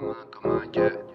[0.00, 1.07] Blanco y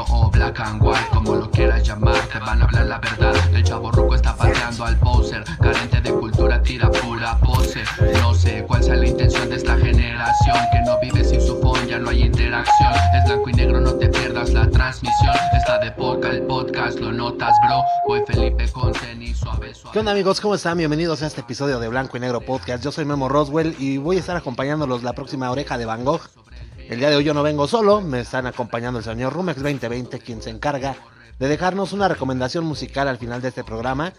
[0.00, 3.34] negro o black and white, como lo quieras llamar, te van a hablar la verdad.
[3.54, 7.82] El chavo ruco está pateando al poser, carente de cultura, tira pura pose.
[8.20, 11.86] No sé cuál sea la intención de esta generación, que no vive sin su phone,
[11.86, 12.92] ya no hay interacción.
[13.14, 15.34] Es blanco y negro, no te pierdas la transmisión.
[15.56, 17.82] Está de poca el podcast, lo notas, bro.
[18.06, 19.92] Voy Felipe con tenis suave, suave.
[19.92, 20.40] ¿Qué onda amigos?
[20.40, 20.78] ¿Cómo están?
[20.78, 22.82] Bienvenidos a este episodio de Blanco y Negro Podcast.
[22.82, 26.39] Yo soy Memo Roswell y voy a estar acompañándolos la próxima oreja de Van Gogh.
[26.90, 30.18] El día de hoy yo no vengo solo, me están acompañando el señor Rumex 2020,
[30.18, 30.96] quien se encarga
[31.38, 34.12] de dejarnos una recomendación musical al final de este programa,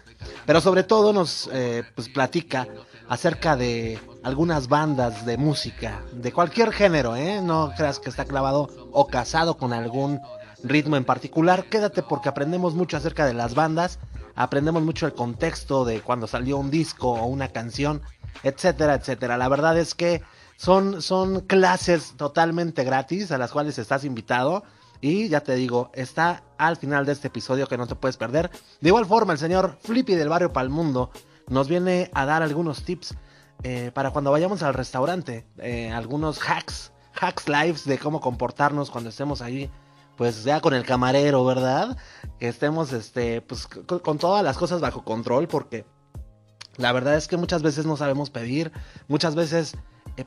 [0.46, 2.66] pero sobre todo nos eh, pues, platica
[3.10, 7.42] acerca de algunas bandas de música, de cualquier género, ¿eh?
[7.42, 10.22] no creas que está clavado o casado con algún
[10.64, 13.98] ritmo en particular, quédate porque aprendemos mucho acerca de las bandas,
[14.34, 18.00] aprendemos mucho el contexto de cuando salió un disco o una canción,
[18.42, 19.36] etcétera, etcétera.
[19.36, 20.22] La verdad es que
[20.62, 24.62] son, son clases totalmente gratis a las cuales estás invitado.
[25.00, 28.48] Y ya te digo, está al final de este episodio que no te puedes perder.
[28.80, 31.10] De igual forma, el señor Flippy del barrio Palmundo
[31.48, 33.16] nos viene a dar algunos tips
[33.64, 35.44] eh, para cuando vayamos al restaurante.
[35.58, 39.68] Eh, algunos hacks, hacks lives de cómo comportarnos cuando estemos ahí.
[40.16, 41.96] Pues ya con el camarero, ¿verdad?
[42.38, 45.48] Que estemos este, pues, con, todas las cosas bajo control.
[45.48, 45.84] Porque
[46.76, 48.70] la verdad es que muchas veces no sabemos pedir.
[49.08, 49.76] Muchas veces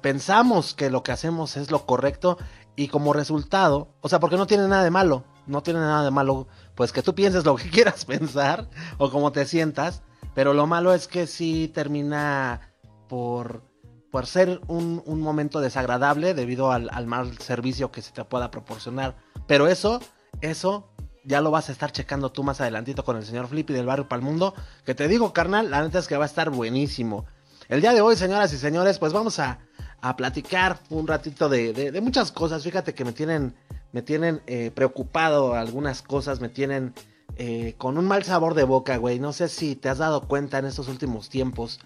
[0.01, 2.37] pensamos que lo que hacemos es lo correcto
[2.75, 6.11] y como resultado, o sea, porque no tiene nada de malo, no tiene nada de
[6.11, 10.01] malo, pues que tú pienses lo que quieras pensar o como te sientas,
[10.33, 12.73] pero lo malo es que sí termina
[13.07, 13.63] por,
[14.11, 18.51] por ser un, un momento desagradable debido al, al mal servicio que se te pueda
[18.51, 19.15] proporcionar.
[19.47, 20.01] Pero eso,
[20.41, 20.89] eso
[21.23, 24.07] ya lo vas a estar checando tú más adelantito con el señor Flippy del barrio
[24.07, 24.53] Palmundo,
[24.85, 27.25] que te digo, carnal, la neta es que va a estar buenísimo.
[27.67, 29.57] El día de hoy, señoras y señores, pues vamos a,
[29.99, 32.63] a platicar un ratito de, de, muchas cosas.
[32.63, 33.55] Fíjate que me tienen,
[33.91, 36.93] me tienen eh, preocupado algunas cosas, me tienen
[37.37, 39.19] eh, con un mal sabor de boca, güey.
[39.19, 41.79] No sé si te has dado cuenta en estos últimos tiempos.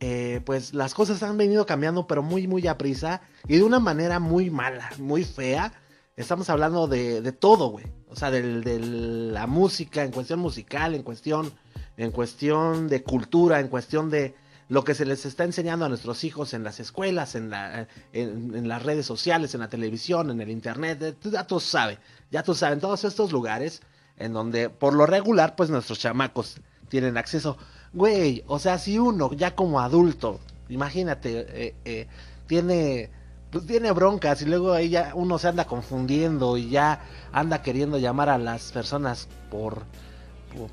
[0.00, 3.78] Eh, pues las cosas han venido cambiando, pero muy, muy a prisa y de una
[3.78, 5.72] manera muy mala, muy fea.
[6.14, 7.86] Estamos hablando de, de todo, güey.
[8.08, 11.50] O sea, de la música, en cuestión musical, en cuestión,
[11.96, 14.34] en cuestión de cultura, en cuestión de,
[14.68, 18.68] lo que se les está enseñando a nuestros hijos en las escuelas, en, la, en,
[18.68, 21.98] las redes sociales, en la televisión, en el internet, ya tú sabes,
[22.30, 23.80] ya tú sabes, todos estos lugares
[24.16, 26.56] en donde por lo regular pues nuestros chamacos
[26.88, 27.56] tienen acceso.
[27.92, 32.06] Güey, o sea, si uno ya como adulto, imagínate, eh, eh,
[32.46, 33.10] tiene
[33.50, 37.00] pues tiene broncas y luego ahí ya uno se anda confundiendo y ya
[37.32, 39.84] anda queriendo llamar a las personas por,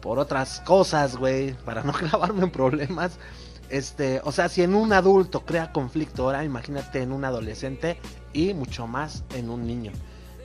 [0.01, 3.19] por otras cosas, güey, para no clavarme en problemas.
[3.69, 7.97] Este, o sea, si en un adulto crea conflicto, ahora imagínate en un adolescente
[8.33, 9.91] y mucho más en un niño.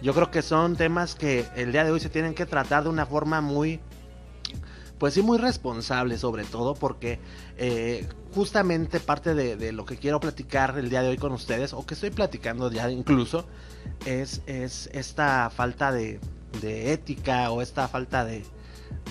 [0.00, 2.88] Yo creo que son temas que el día de hoy se tienen que tratar de
[2.88, 3.80] una forma muy,
[4.98, 7.18] pues sí, muy responsable sobre todo, porque
[7.56, 11.84] eh, justamente parte de, lo que quiero platicar el día de hoy con ustedes, o
[11.84, 13.46] que estoy platicando ya incluso,
[14.06, 16.20] es, es esta falta de,
[16.60, 18.44] de ética o esta falta de,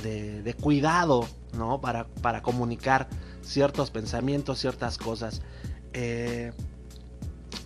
[0.04, 1.82] de, de cuidado, ¿no?
[1.82, 3.10] Para, para comunicar
[3.48, 5.42] ciertos pensamientos, ciertas cosas.
[5.94, 6.52] Eh,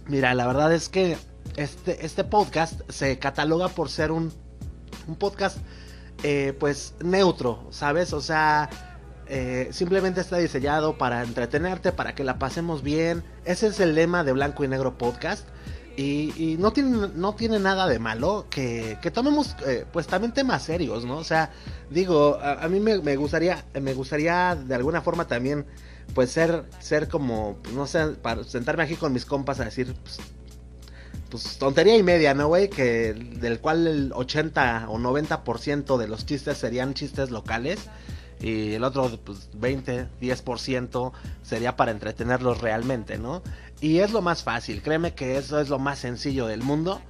[0.08, 1.18] mira, la verdad es que
[1.58, 4.32] este, este podcast se cataloga por ser un,
[5.08, 5.58] un podcast
[6.24, 8.14] eh, pues neutro, ¿sabes?
[8.14, 8.70] O sea,
[9.28, 13.24] eh, simplemente está diseñado para entretenerte, para que la pasemos bien.
[13.44, 15.48] Ese es el lema de Blanco y Negro Podcast.
[15.98, 20.34] Y, y, no, tiene, no tiene nada de malo que, que tomemos eh, pues también
[20.34, 21.18] temas serios, ¿no?
[21.18, 21.52] O sea,
[21.90, 25.66] digo, a, mí me, me, gustaría, me gustaría de alguna forma también
[26.14, 30.20] pues ser, ser como, no sé, para sentarme aquí con mis compas a decir, pues,
[31.30, 32.70] pues tontería y media, ¿no, güey?
[32.70, 37.80] Que del cual el 80 o 90% de los chistes serían chistes locales
[38.42, 41.12] y el otro pues 20, 10%
[41.44, 43.42] sería para entretenerlos realmente, ¿no?
[43.82, 47.02] Y es lo más fácil, créeme que eso es lo más sencillo del mundo.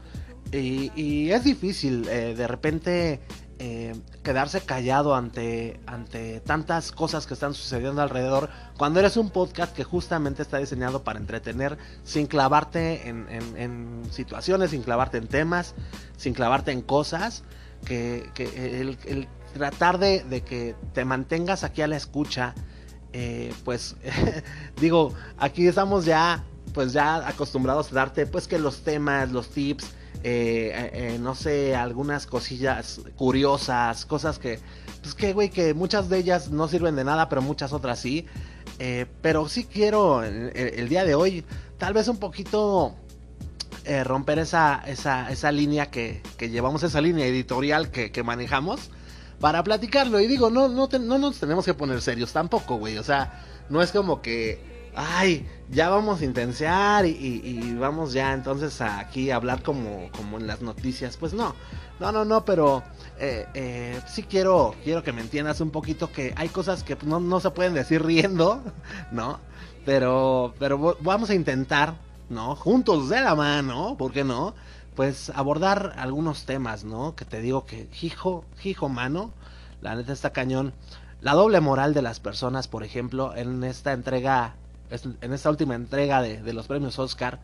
[0.53, 3.21] Y, y es difícil eh, de repente
[3.63, 3.93] eh,
[4.23, 9.83] quedarse callado ante, ante tantas cosas que están sucediendo alrededor cuando eres un podcast que
[9.83, 15.75] justamente está diseñado para entretener sin clavarte en, situaciones, sin clavarte en temas,
[16.17, 17.43] sin clavarte en cosas.
[17.85, 22.55] Que, el, tratar de, de, que te mantengas aquí a la escucha,
[23.13, 23.95] eh, pues
[24.81, 26.43] digo, aquí estamos ya,
[26.73, 29.85] pues ya acostumbrados a darte, pues que los temas, los tips,
[30.23, 34.59] eh, eh, no sé, algunas cosillas curiosas, cosas que,
[35.01, 38.25] pues que, güey, que muchas de ellas no sirven de nada, pero muchas otras sí.
[39.21, 41.43] pero sí quiero el, día de hoy,
[41.77, 42.95] tal vez un poquito
[43.83, 48.91] eh, romper esa, esa, esa línea que, que, llevamos, esa línea editorial que, que manejamos
[49.39, 50.19] para platicarlo.
[50.19, 52.99] Y digo, no, no, no nos tenemos que poner serios tampoco, güey.
[52.99, 58.81] O sea, no es como que, ay, ya vamos a intensear y, vamos ya entonces
[58.81, 61.17] aquí a hablar como, como en las noticias.
[61.17, 61.55] Pues no,
[61.99, 62.83] no, no, no, pero
[63.19, 67.19] eh, eh, sí quiero, quiero que me entiendas un poquito que hay cosas que no,
[67.19, 68.61] no se pueden decir riendo,
[69.11, 69.39] ¿no?
[69.85, 71.95] Pero, pero vamos a intentar,
[72.29, 72.55] ¿no?
[72.55, 74.53] Juntos de la mano, ¿por qué no?
[74.95, 77.15] pues abordar algunos temas, ¿no?
[77.15, 79.31] Que te digo que, hijo, hijo mano,
[79.81, 80.73] la neta está cañón.
[81.21, 84.55] La doble moral de las personas, por ejemplo, en esta entrega,
[84.91, 87.39] en esta última entrega de, los premios Oscar,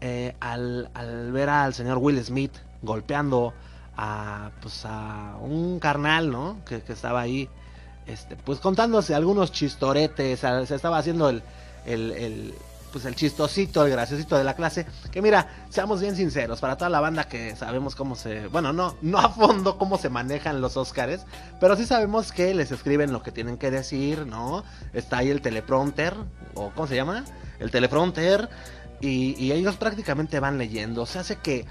[0.00, 0.88] eh, al,
[1.32, 3.52] ver al señor Will Smith golpeando
[3.96, 6.58] a, pues a un carnal, ¿no?
[6.64, 7.48] Que, estaba ahí,
[8.06, 11.42] este, pues contándose algunos chistoretes, se estaba haciendo el,
[11.84, 12.54] el
[12.90, 14.86] pues el chistosito, el graciosito de la clase.
[15.10, 18.96] Que mira, seamos bien sinceros, para toda la banda que sabemos cómo se, bueno, no,
[19.02, 21.24] no a fondo cómo se manejan los Oscars,
[21.60, 24.64] pero sí sabemos que les escriben lo que tienen que decir, ¿no?
[24.92, 26.14] Está ahí el teleprompter,
[26.54, 27.24] o ¿cómo se llama?
[27.58, 28.48] El teleprompter,
[29.00, 31.02] y, ellos prácticamente van leyendo.
[31.02, 31.64] O sea, hace que,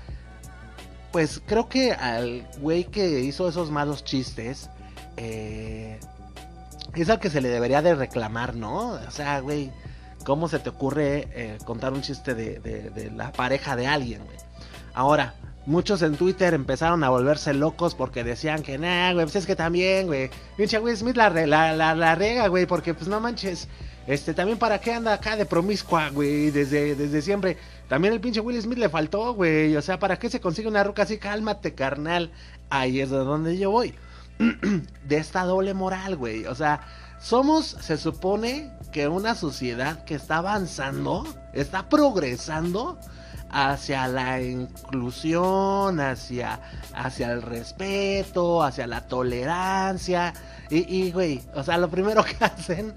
[1.12, 4.69] pues creo que al güey que hizo esos malos chistes,
[5.18, 6.00] eh,
[6.95, 8.94] es al que se le debería de reclamar, ¿no?
[8.94, 9.71] O sea, güey
[10.25, 14.38] ¿Cómo se te ocurre eh, contar un chiste de, la pareja de alguien, güey?
[14.94, 15.33] Ahora,
[15.66, 19.56] muchos en Twitter empezaron a volverse locos porque decían que, nah, güey, pues es que
[19.56, 23.68] también, güey, pinche Will Smith la, la, la, rega, güey, porque pues no manches,
[24.07, 27.57] este, también para qué anda acá de promiscua, güey, desde, desde siempre.
[27.88, 30.83] También el pinche Will Smith le faltó, güey, o sea, ¿para qué se consigue una
[30.83, 31.18] ruca así?
[31.18, 32.31] Cálmate, carnal.
[32.69, 33.95] Ahí es de donde yo voy.
[35.04, 36.81] de esta doble moral, güey, o sea
[37.19, 42.98] somos, se supone, que una sociedad que está avanzando, está progresando
[43.51, 46.60] hacia la inclusión, hacia,
[46.94, 50.33] hacia el respeto, hacia la tolerancia.
[50.69, 52.94] Y, y, güey, o sea, lo primero que hacen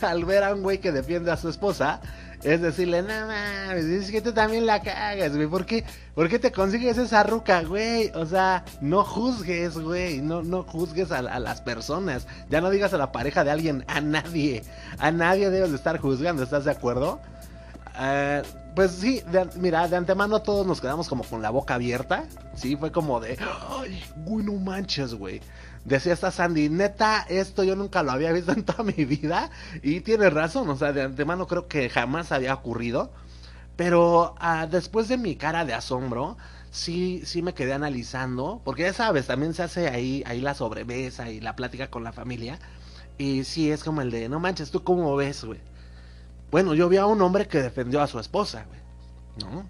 [0.00, 2.00] al ver a un güey que defiende a su esposa
[2.44, 5.48] es decirle, no mames, es que tú también la cagas, güey.
[5.48, 8.10] ¿Por qué, ¿Por qué te consigues esa ruca, güey?
[8.14, 10.20] O sea, no juzgues, güey.
[10.20, 12.28] No, no juzgues a, las personas.
[12.48, 14.62] Ya no digas a la pareja de alguien, a nadie.
[14.98, 17.20] A nadie debes de estar juzgando, ¿estás de acuerdo?
[17.98, 18.46] Uh,
[18.76, 19.24] pues sí,
[19.56, 22.26] mira, de antemano todos nos quedamos como con la boca abierta.
[22.54, 23.36] Sí, fue como de,
[23.80, 25.40] ay, güey, no manches, güey.
[25.88, 29.50] Decía esta Sandy, neta, esto yo nunca lo había visto en toda mi vida.
[29.82, 33.10] Y tiene razón, o sea, de antemano creo que jamás había ocurrido.
[33.74, 36.36] Pero ah, después de mi cara de asombro,
[36.70, 38.60] sí, sí me quedé analizando.
[38.66, 42.12] Porque ya sabes, también se hace ahí, ahí la sobremesa y la plática con la
[42.12, 42.58] familia.
[43.16, 45.60] Y sí, es como el de, no manches, ¿tú cómo ves, güey?
[46.50, 48.80] Bueno, yo vi a un hombre que defendió a su esposa, güey.
[49.50, 49.66] ¿No?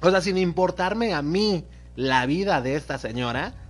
[0.00, 1.64] O sea, sin importarme a mí
[1.94, 3.61] la vida de esta señora,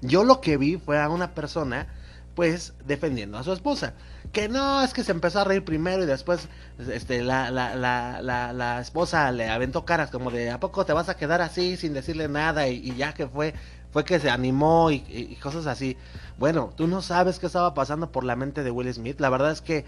[0.00, 1.86] yo lo que vi fue a una persona,
[2.34, 3.94] pues, defendiendo a su esposa.
[4.32, 6.48] Que no, es que se empezó a reír primero y después
[6.78, 11.08] este, la, la, la, la, esposa le aventó caras como de, ¿a poco te vas
[11.08, 12.68] a quedar así sin decirle nada?
[12.68, 13.54] Y, ya que fue,
[13.92, 15.96] fue que se animó y, cosas así.
[16.38, 19.20] Bueno, tú no sabes qué estaba pasando por la mente de Will Smith.
[19.20, 19.84] La verdad es que,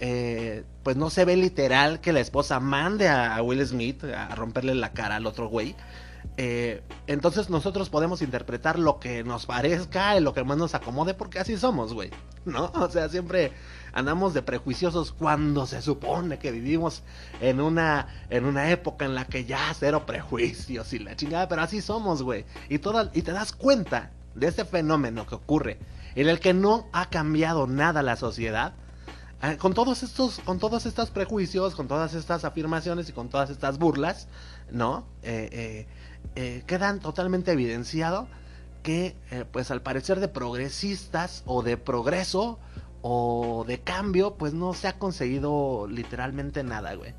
[0.00, 4.74] eh, pues no se ve literal que la esposa mande a Will Smith a romperle
[4.74, 5.76] la cara al otro güey.
[6.44, 11.14] Eh, entonces nosotros podemos interpretar lo que nos parezca y lo que más nos acomode
[11.14, 12.10] porque así somos, güey.
[12.44, 12.72] ¿No?
[12.82, 13.52] O sea, siempre
[13.92, 17.04] andamos de prejuiciosos cuando se supone que vivimos
[17.40, 21.62] en una, en una época en la que ya cero prejuicios y la chingada, pero
[21.62, 22.44] así somos, güey.
[22.68, 25.78] Y, y te das cuenta de este fenómeno que ocurre
[26.16, 28.74] en el que no ha cambiado nada la sociedad.
[29.44, 33.50] Eh, con todos estos, con todos estos prejuicios, con todas estas afirmaciones y con todas
[33.50, 34.26] estas burlas,
[34.72, 35.04] ¿no?
[35.22, 35.86] Eh, eh,
[36.36, 38.28] eh, quedan totalmente evidenciado
[38.82, 42.58] que, eh, pues al parecer de progresistas o de progreso
[43.00, 47.14] o de cambio, pues no se ha conseguido literalmente nada, güey.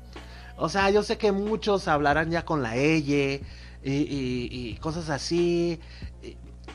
[0.56, 3.42] O sea, yo sé que muchos hablarán ya con la EYE
[3.82, 5.80] y, cosas así,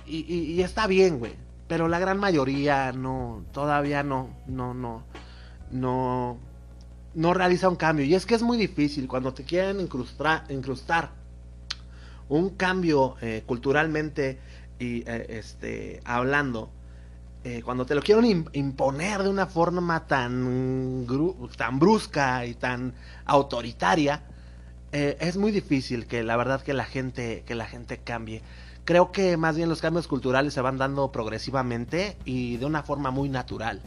[0.06, 1.34] y, y está bien, güey.
[1.70, 5.04] Pero la gran mayoría no, todavía no, no, no,
[5.72, 6.38] no,
[7.14, 8.06] no realiza un cambio.
[8.06, 11.12] Y es que es muy difícil cuando te quieren incrustar, incrustar
[12.30, 14.40] un cambio eh, culturalmente
[14.80, 16.70] y eh, este hablando
[17.44, 21.06] eh, cuando te lo quieren imponer de una forma tan
[21.58, 22.94] tan brusca y tan
[23.26, 24.24] autoritaria
[24.92, 28.42] es muy difícil que la verdad que la gente que la gente cambie.
[28.86, 33.12] Creo que más bien los cambios culturales se van dando progresivamente y de una forma
[33.12, 33.84] muy natural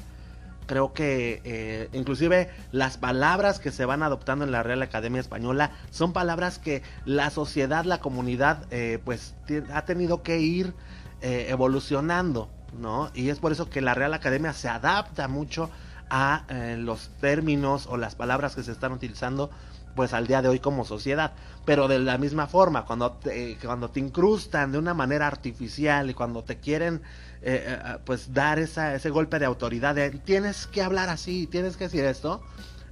[0.67, 5.73] Creo que eh, inclusive las palabras que se van adoptando en la Real Academia Española
[5.91, 9.35] son palabras que la sociedad, la comunidad, eh, pues
[9.73, 10.75] ha tenido que ir
[11.21, 13.11] eh, evolucionando, ¿no?
[13.15, 15.71] Y es por eso que la Real Academia se adapta mucho
[16.15, 16.45] a
[16.77, 19.49] los términos o las palabras que se están utilizando
[19.95, 21.33] pues al día de hoy como sociedad.
[21.65, 26.15] Pero de la misma forma, cuando te, cuando te incrustan de una manera artificial y
[26.15, 27.03] cuando te quieren
[27.45, 31.77] eh, eh, pues dar esa, ese golpe de autoridad de tienes que hablar así, tienes
[31.77, 32.41] que decir esto,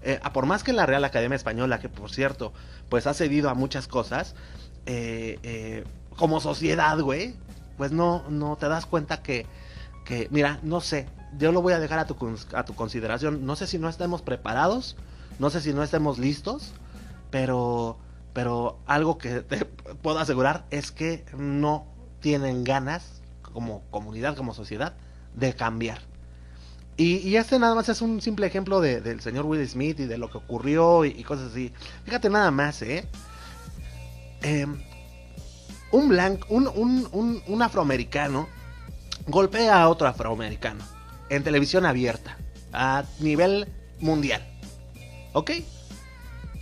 [0.02, 2.52] eh, por más que la Real Academia Española, que por cierto,
[2.88, 4.34] pues ha cedido a muchas cosas,
[6.16, 7.36] como sociedad, güey,
[7.76, 9.46] pues no, no te das cuenta que,
[10.04, 11.06] que, mira, no sé,
[11.38, 14.20] yo lo voy a dejar a tu, a tu consideración, no sé si no estemos
[14.20, 14.96] preparados,
[15.38, 16.72] no sé si no estemos listos,
[17.30, 17.98] pero,
[18.32, 21.86] pero algo que te puedo asegurar es que no
[22.20, 23.19] tienen ganas,
[23.52, 24.94] como comunidad, como sociedad,
[25.34, 26.00] de cambiar.
[26.96, 30.30] Y, este nada más es un simple ejemplo del señor Will Smith y de lo
[30.30, 31.72] que ocurrió y, cosas así.
[32.04, 33.08] Fíjate nada más, ¿eh?
[34.42, 34.82] Em,
[35.92, 38.48] un blanco, un, un, un, afroamericano
[39.26, 40.84] golpea a otro afroamericano
[41.30, 42.36] en televisión abierta
[42.72, 43.66] a nivel
[44.00, 44.46] mundial.
[45.32, 45.52] ¿Ok?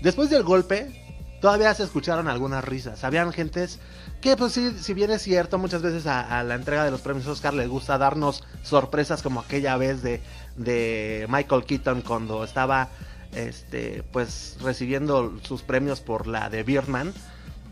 [0.03, 1.05] Después del golpe,
[1.41, 3.03] todavía se escucharon algunas risas.
[3.03, 3.81] Habían gentes
[4.21, 7.27] que, pues sí, si bien es cierto, muchas veces a, la entrega de los premios
[7.27, 10.21] Oscar les gusta darnos sorpresas como aquella vez de,
[10.57, 12.89] de Michael Keaton cuando estaba,
[13.33, 17.13] este, pues recibiendo sus premios por la de Birdman.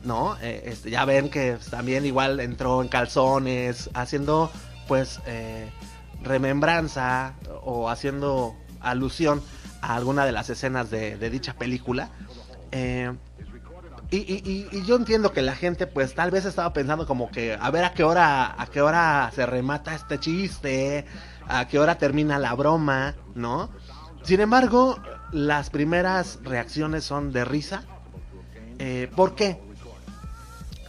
[0.04, 0.36] ¿No?
[0.40, 4.52] Eh, este, ya ven que también igual entró en calzones, haciendo
[4.86, 5.68] pues eh,
[6.22, 7.34] remembranza
[7.64, 9.42] o haciendo alusión
[9.80, 12.10] alguna de las escenas de, dicha película.
[12.72, 13.12] Eh,
[14.10, 17.84] y, yo entiendo que la gente pues tal vez estaba pensando como que a ver
[17.84, 21.06] a qué hora a qué hora se remata este chiste,
[21.48, 23.70] a qué hora termina la broma, ¿no?
[24.22, 24.98] Sin embargo,
[25.32, 27.84] las primeras reacciones son de risa.
[28.78, 29.60] Eh, ¿Por qué?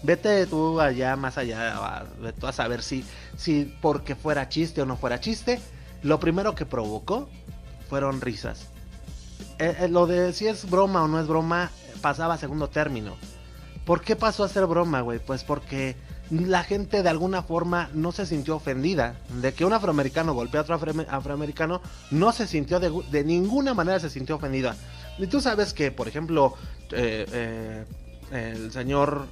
[0.04, 3.04] Vete tú allá, más allá, de tú a saber si,
[3.36, 5.60] si porque fuera chiste o no fuera chiste.
[6.04, 7.30] Lo primero que provocó
[7.90, 8.68] fueron risas.
[9.60, 11.72] Eh, eh, lo de si es broma o no es broma
[12.08, 13.18] pasaba segundo término.
[13.86, 15.20] ¿Por qué pasó a ser broma, güey?
[15.20, 15.98] Pues porque
[16.30, 19.18] la gente de alguna forma no se sintió ofendida.
[19.42, 24.10] De que un afroamericano golpea a otro afroamericano, no se sintió de, ninguna manera se
[24.10, 24.78] sintió ofendida.
[25.18, 26.54] Y tú sabes que, por ejemplo,
[26.92, 27.84] eh,
[28.32, 29.28] el señor,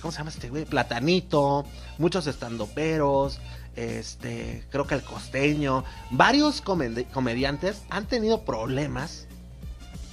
[0.00, 0.66] ¿cómo se llama este güey?
[0.66, 1.64] Platanito,
[1.98, 3.40] muchos estandoperos,
[3.74, 5.82] este, creo que el costeño,
[6.12, 9.26] varios comediantes han tenido problemas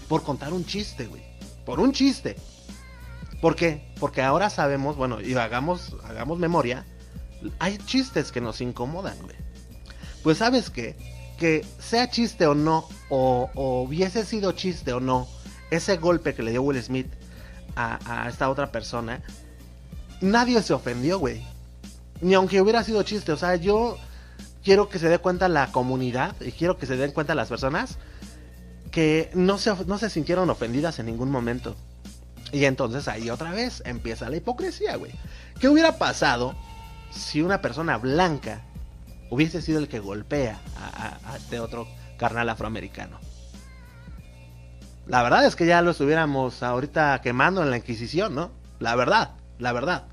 [0.07, 1.26] por contar un chiste, güey.
[1.67, 2.37] Por un chiste.
[3.41, 3.91] ¿Por qué?
[3.99, 6.85] Porque ahora sabemos, bueno, y hagamos, hagamos memoria,
[7.59, 9.35] hay chistes que nos incomodan, güey.
[10.23, 10.95] Pues sabes qué?
[11.37, 13.51] Que sea chiste o no, o,
[13.85, 15.27] hubiese sido chiste o no,
[15.69, 17.11] ese golpe que le dio Will Smith
[17.75, 19.21] a, a esta otra persona,
[20.21, 21.45] nadie se ofendió, güey.
[22.21, 23.97] Ni aunque hubiera sido chiste, o sea, yo
[24.63, 27.97] quiero que se dé cuenta la comunidad y quiero que se den cuenta las personas
[28.91, 31.75] que no se, no se sintieron ofendidas en ningún momento.
[32.51, 35.11] Y entonces ahí otra vez empieza la hipocresía, güey.
[35.59, 36.55] ¿Qué hubiera pasado
[37.11, 38.61] si una persona blanca
[39.29, 43.19] hubiese sido el que golpea a, este otro carnal afroamericano?
[45.07, 48.51] La verdad es que ya lo estuviéramos ahorita quemando en la Inquisición, ¿no?
[48.79, 50.03] La verdad, la verdad.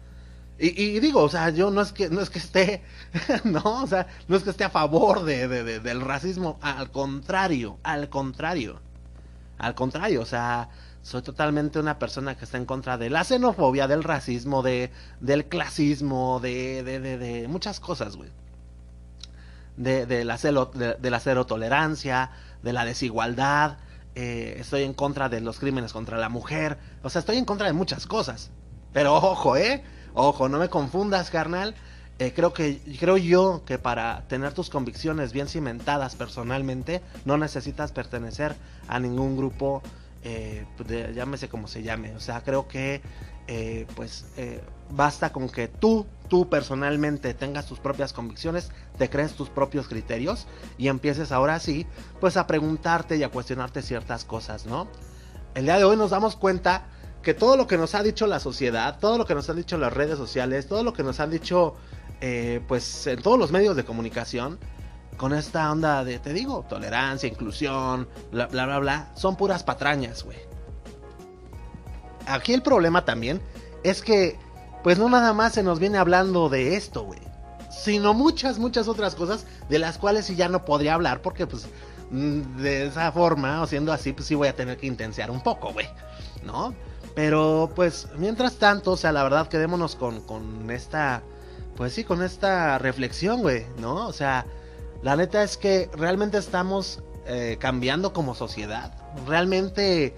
[0.57, 2.85] Y, digo, o sea, yo no es que no es que esté,
[3.45, 8.09] no, o sea, no es que esté a favor de, del racismo, al contrario, al
[8.09, 8.81] contrario,
[9.59, 10.69] al contrario, o sea,
[11.03, 15.47] soy totalmente una persona que está en contra de la xenofobia, del racismo, de, del
[15.47, 18.31] clasismo, de, de, de, muchas cosas, güey.
[19.77, 22.31] De, de, la cero, de, la cero tolerancia,
[22.63, 23.79] de la desigualdad,
[24.15, 27.67] eh, estoy en contra de los crímenes contra la mujer, o sea, estoy en contra
[27.67, 28.53] de muchas cosas.
[28.93, 29.83] Pero ojo, ¿eh?
[30.15, 31.75] Ojo, no me confundas, carnal.
[32.21, 37.91] Eh, creo que creo yo que para tener tus convicciones bien cimentadas personalmente no necesitas
[37.91, 38.55] pertenecer
[38.87, 39.83] a ningún grupo
[40.23, 40.65] eh,
[41.13, 43.03] llámese como se llame o sea creo que
[43.49, 44.27] eh, pues
[44.91, 50.47] basta con que tú tú personalmente tengas tus propias convicciones te crees tus propios criterios
[50.79, 51.85] y empieces ahora sí
[52.21, 54.87] pues a preguntarte y a cuestionarte ciertas cosas no
[55.57, 56.87] el día de hoy nos damos cuenta
[57.25, 59.77] que todo lo que nos ha dicho la sociedad, todo lo que nos han dicho
[59.79, 61.75] las redes sociales, todo lo que nos han dicho
[62.21, 64.59] eh, pues en todos los medios de comunicación,
[65.17, 70.39] con esta onda de, te digo, tolerancia, inclusión, bla, bla, bla, son puras patrañas, güey.
[72.27, 73.41] Aquí el problema también
[73.83, 74.39] es que,
[74.83, 77.21] pues no nada más se nos viene hablando de esto, güey.
[77.71, 81.67] Sino muchas, muchas otras cosas de las cuales sí ya no podría hablar porque, pues,
[82.11, 85.43] mm, de esa forma, o siendo así, pues sí voy a tener que intensiar un
[85.43, 85.89] poco, güey,
[86.45, 86.75] ¿no?
[87.15, 91.23] Pero pues mientras tanto, o sea, la verdad quedémonos con, con esta,
[91.77, 94.07] pues sí, con esta reflexión, güey, ¿no?
[94.07, 94.47] O sea,
[95.03, 98.93] la neta es que realmente estamos eh, cambiando como sociedad.
[99.27, 100.17] Realmente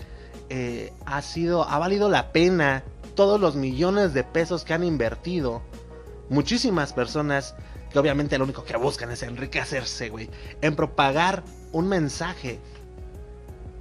[0.48, 2.82] eh, ha sido, ha valido la pena
[3.14, 5.62] todos los millones de pesos que han invertido
[6.28, 7.54] muchísimas personas
[7.90, 12.58] que obviamente lo único que buscan es enriquecerse, güey, en propagar un mensaje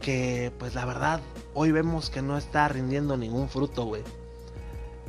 [0.01, 1.19] que pues la verdad
[1.55, 4.03] hoy vemos que no está rindiendo ningún fruto, güey.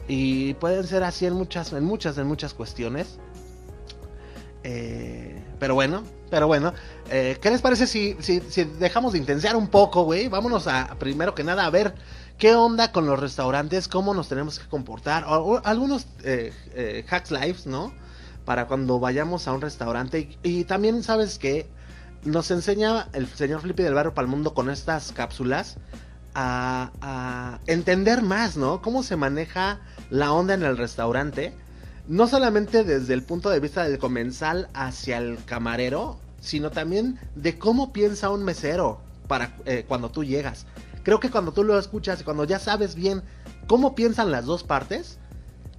[0.09, 3.19] Y pueden ser así en muchas, en muchas, en muchas cuestiones.
[4.62, 6.73] Eh, pero bueno, pero bueno,
[7.11, 8.41] eh, ¿qué les parece si, si,
[8.79, 10.29] dejamos de intensiar un poco, güey?
[10.29, 11.95] Vámonos a, primero que nada, a ver
[12.38, 17.67] qué onda con los restaurantes, cómo nos tenemos que comportar, o, algunos eh, hacks lives,
[17.67, 17.93] ¿no?
[18.45, 20.37] Para cuando vayamos a un restaurante.
[20.43, 21.67] Y, también, ¿sabes que
[22.25, 25.76] Nos enseña el señor Flippy del Barrio para el Mundo con estas cápsulas
[26.37, 28.83] a, entender más, ¿no?
[28.83, 31.55] Cómo se maneja la onda en el restaurante
[32.09, 37.59] no solamente desde el punto de vista del comensal hacia el camarero, sino también de
[37.59, 40.66] cómo piensa un mesero para eh, cuando tú llegas.
[41.02, 43.23] Creo que cuando tú lo escuchas y cuando ya sabes bien
[43.66, 45.19] cómo piensan las dos partes,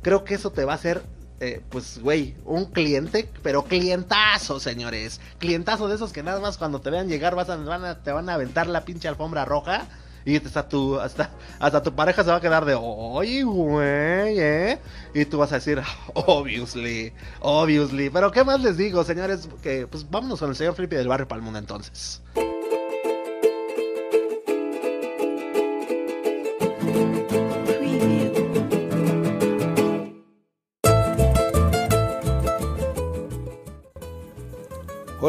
[0.02, 1.02] creo que eso te va a hacer,
[1.40, 5.22] eh, pues, güey, un cliente, pero clientazo, señores.
[5.38, 8.34] Clientazo de esos que nada más cuando te vean llegar vas a, te van a
[8.34, 9.88] aventar la pinche alfombra roja
[10.28, 14.78] y hasta tu, hasta, hasta tu pareja se va a quedar de, oye, güey, ¿eh?
[15.14, 15.82] Y tú vas a decir,
[16.14, 18.10] obviously, obviously.
[18.10, 19.48] Pero ¿qué más les digo, señores?
[19.64, 22.22] Que pues vámonos con el señor Flippy del barrio Palmundo entonces.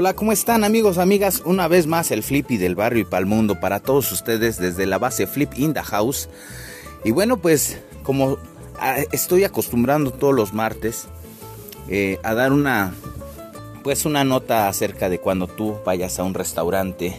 [0.00, 1.42] Hola, ¿cómo están amigos, amigas?
[1.44, 4.86] Una vez más el Flippy del barrio y para el mundo para todos ustedes desde
[4.86, 6.28] la base Flip in the House.
[7.02, 8.38] Y bueno, pues como
[8.78, 11.08] ah, estoy acostumbrando todos los martes
[11.88, 12.94] eh, a dar una,
[13.82, 17.16] pues una nota acerca de cuando tú vayas a un restaurante.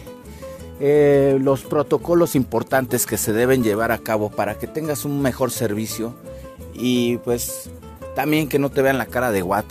[0.80, 5.50] Eh, los protocolos importantes que se deben llevar a cabo para que tengas un mejor
[5.50, 6.14] servicio
[6.72, 7.68] y pues
[8.16, 9.66] también que no te vean la cara de Watt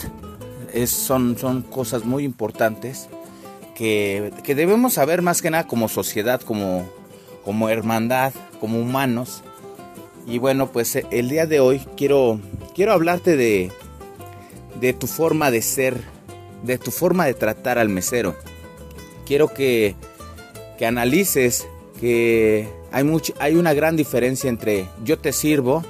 [0.88, 3.10] son, son cosas muy importantes
[3.80, 6.90] que, debemos saber más que nada como sociedad, como,
[7.46, 9.42] como hermandad, como humanos.
[10.28, 12.42] Y bueno, pues eh, el día de hoy quiero,
[12.76, 13.72] quiero hablarte de,
[14.82, 16.02] de tu forma de ser,
[16.64, 18.36] de tu forma de tratar al mesero.
[19.26, 19.96] Quiero que,
[20.78, 21.66] que analices
[22.02, 25.86] que hay, mucho, hay una gran diferencia entre yo te sirvo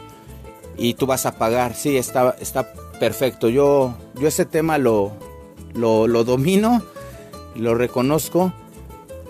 [0.77, 1.73] y tú vas a pagar.
[1.73, 3.49] Sí, está, está perfecto.
[3.49, 5.13] Yo, yo ese tema lo,
[5.73, 6.83] lo, domino,
[7.55, 8.53] lo reconozco,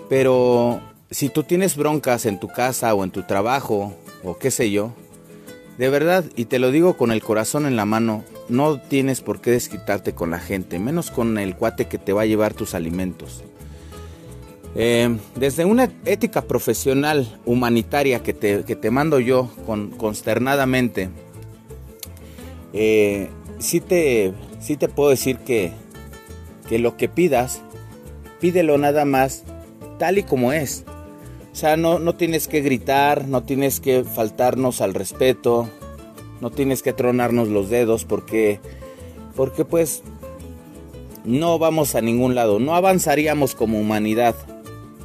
[0.08, 0.80] pero
[1.10, 4.92] si tú tienes broncas en tu casa o en tu trabajo o qué sé yo,
[5.78, 9.40] de verdad, y te lo digo con el corazón en la mano, no tienes por
[9.40, 12.74] qué desquitarte con la gente, menos con el cuate que te va a llevar tus
[12.74, 13.42] alimentos.
[14.76, 21.10] Eh, desde una ética profesional humanitaria que te, que te mando yo con, consternadamente,
[22.72, 24.32] eh, sí te,
[24.78, 25.72] te puedo decir que,
[26.68, 27.62] que lo que pidas,
[28.40, 29.44] pídelo nada más
[29.98, 30.84] tal y como es.
[31.52, 35.68] O sea, no, no tienes que gritar, no tienes que faltarnos al respeto,
[36.40, 38.60] no tienes que tronarnos los dedos porque,
[39.36, 40.02] porque pues
[41.24, 44.34] no vamos a ningún lado, no avanzaríamos como humanidad.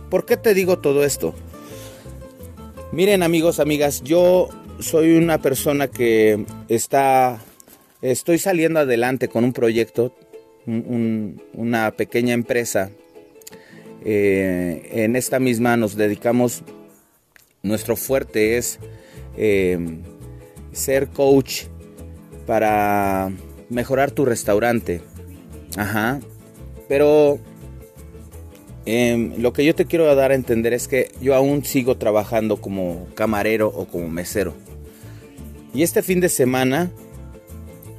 [0.10, 1.34] ¿Por qué te digo todo esto?
[2.92, 4.48] Miren amigos, amigas, yo
[4.80, 7.42] soy una persona que está
[8.12, 10.14] Estoy saliendo adelante con un proyecto,
[10.68, 12.92] una pequeña empresa.
[14.04, 16.62] Eh, en esta misma nos dedicamos,
[17.64, 18.78] nuestro fuerte es
[19.38, 19.80] eh,
[20.72, 21.64] ser coach
[22.46, 23.32] para
[23.72, 25.02] mejorar tu restaurante.
[25.76, 26.20] Ajá.
[26.88, 27.40] Pero
[28.86, 32.58] em, lo que yo te quiero dar a entender es que yo aún sigo trabajando
[32.58, 34.54] como camarero o como mesero.
[35.74, 36.92] Y este fin de semana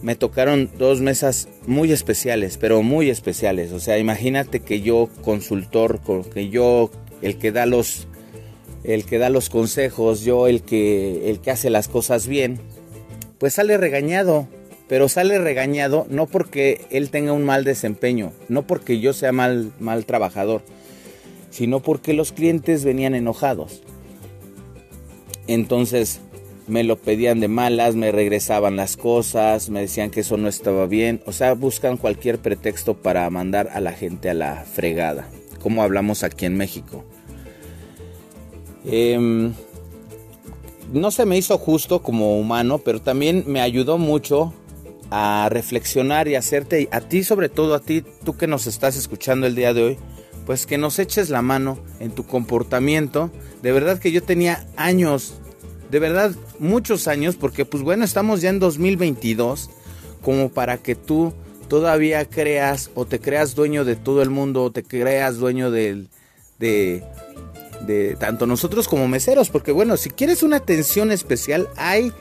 [0.02, 3.72] me tocaron dos mesas muy especiales, pero muy especiales.
[3.72, 6.00] O sea, imagínate que yo consultor,
[6.32, 6.90] que yo
[7.22, 8.06] el que da los
[8.84, 12.60] el que da los consejos, yo el que el que hace las cosas bien,
[13.38, 14.46] pues sale regañado,
[14.88, 19.72] pero sale regañado no porque él tenga un mal desempeño, no porque yo sea mal
[19.80, 20.62] mal trabajador,
[21.50, 23.82] sino porque los clientes venían enojados.
[25.48, 26.20] Entonces,
[26.66, 30.86] me lo pedían de malas, me regresaban las cosas, me decían que eso no estaba
[30.86, 35.28] bien, o sea, buscan cualquier pretexto para mandar a la gente a la fregada,
[35.60, 37.04] cómo hablamos aquí en México.
[38.84, 39.52] Em,
[40.92, 44.52] no se me hizo justo como humano, pero también me ayudó mucho
[45.10, 49.46] a reflexionar y hacerte, a ti sobre todo, a ti, tú que nos estás escuchando
[49.46, 49.98] el día de hoy,
[50.46, 53.30] pues que nos eches la mano en tu comportamiento.
[53.62, 55.40] De verdad que yo tenía años,
[55.96, 59.70] de verdad muchos años, porque pues bueno, estamos ya en 2022,
[60.20, 61.32] como para que tú
[61.68, 66.04] todavía creas o te creas dueño de todo el mundo o te creas dueño de,
[66.58, 72.12] de, tanto nosotros como meseros, porque bueno, si quieres una atención especial, hay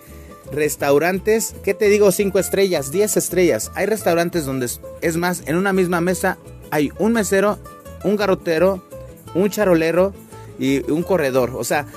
[0.54, 2.14] restaurantes, ¿qué te digo?
[2.14, 3.74] 5 estrellas, 10 estrellas.
[3.76, 4.70] Hay restaurantes donde
[5.02, 6.38] es más, en una misma mesa
[6.72, 7.60] hay un mesero,
[8.06, 8.82] un garrotero,
[9.34, 10.14] un charolero
[10.58, 11.52] y un corredor.
[11.58, 11.88] O sea,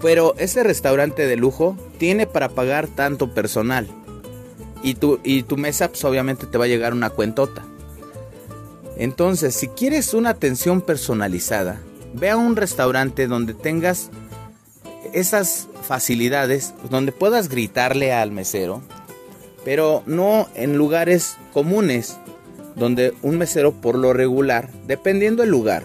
[0.00, 3.88] pero ese restaurante de lujo tiene para pagar tanto personal.
[4.82, 7.64] Y tu, y tu mesa, pues obviamente te va a llegar una cuentota.
[8.96, 11.80] Entonces, si quieres una atención personalizada,
[12.14, 14.10] ve a un restaurante donde tengas
[15.12, 18.82] esas facilidades donde puedas gritarle al mesero,
[19.64, 22.16] pero no en lugares comunes,
[22.74, 25.84] donde un mesero por lo regular, dependiendo el lugar,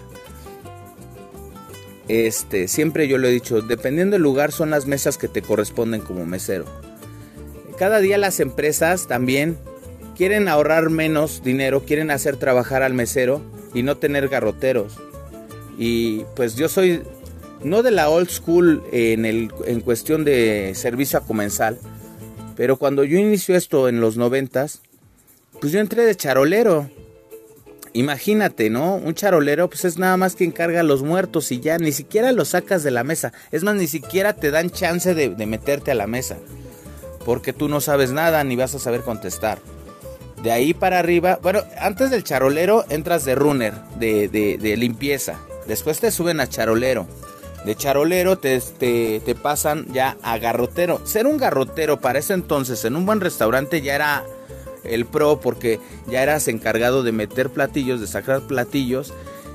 [2.12, 6.02] este, siempre yo lo he dicho, dependiendo del lugar son las mesas que te corresponden
[6.02, 6.65] como mesero.
[7.78, 9.58] Cada día las empresas también
[10.17, 13.41] quieren ahorrar menos dinero, quieren hacer trabajar al mesero
[13.74, 14.97] y no tener garroteros.
[15.78, 17.02] Y pues yo soy
[17.63, 21.80] no de la old school en, el, en cuestión de servicio a comensal,
[22.58, 24.82] pero cuando yo inicio esto en los noventas,
[25.62, 26.89] pues yo entré de charolero.
[27.93, 28.95] Imagínate, ¿no?
[28.95, 32.32] Un charolero pues es nada más que encarga a los muertos y ya, ni siquiera
[32.32, 33.34] los sacas de la mesa.
[33.51, 36.38] Es más, ni siquiera te dan chance de, meterte a la mesa.
[37.25, 39.60] Porque tú no sabes nada ni vas a saber contestar.
[40.41, 45.39] De ahí para arriba, bueno, antes del charolero entras de runner, de, de, de limpieza.
[45.67, 47.08] Después te suben a charolero
[47.65, 51.06] de charolero te, te, pasan ya a garrotero.
[51.06, 54.23] Ser un garrotero para ese entonces en un buen restaurante ya era
[54.83, 59.13] el pro porque ya eras encargado de meter platillos, de sacar platillos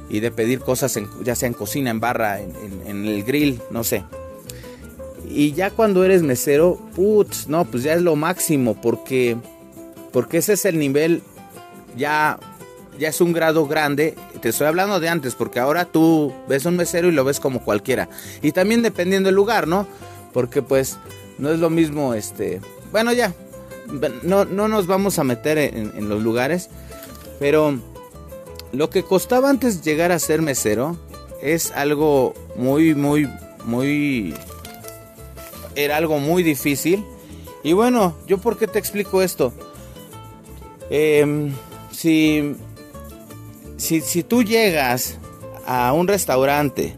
[0.08, 4.04] y de pedir cosas ya sea en cocina, en barra, en, el grill, no sé.
[5.28, 9.36] Y ya cuando eres mesero, putz, no, pues ya es lo máximo porque
[10.12, 11.22] porque ese es el nivel
[11.96, 12.38] ya
[12.98, 14.14] ya es un grado grande.
[14.40, 17.62] Te estoy hablando de antes, porque ahora tú ves un mesero y lo ves como
[17.62, 18.08] cualquiera.
[18.42, 19.86] Y también dependiendo del lugar, ¿no?
[20.32, 20.98] Porque pues
[21.38, 22.60] no es lo mismo, este...
[22.92, 23.34] Bueno, ya,
[24.22, 26.68] no, no nos vamos a meter en, los lugares,
[27.38, 27.78] pero
[28.72, 30.96] lo que costaba antes llegar a ser mesero
[31.42, 33.28] es algo muy, muy,
[33.64, 34.34] muy...
[35.74, 37.04] Era algo muy difícil.
[37.62, 39.52] Y bueno, ¿yo por qué te explico esto?
[40.88, 41.52] Eh,
[41.90, 42.56] si
[43.76, 45.18] si, tú llegas
[45.66, 46.96] a un restaurante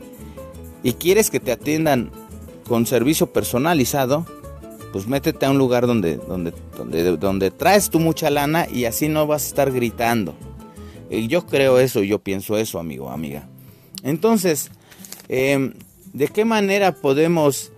[0.83, 2.11] y quieres que te atiendan
[2.69, 4.27] con servicio personalizado,
[4.93, 9.09] pues métete a un lugar donde, donde, donde, donde traes tú mucha lana y así
[9.09, 10.35] no vas a estar gritando.
[11.11, 13.49] Y yo creo eso, yo pienso eso, amigo, amiga.
[14.03, 14.71] Entonces,
[15.29, 15.75] em,
[16.13, 17.73] ¿de qué manera podemos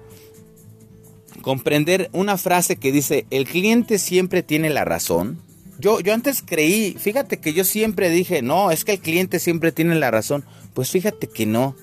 [1.42, 5.38] comprender una frase que dice, el cliente siempre tiene la razón?
[5.78, 9.72] Yo, yo antes creí, fíjate que yo siempre dije, no, es que el cliente siempre
[9.72, 10.44] tiene la razón.
[10.74, 11.74] Pues fíjate que no,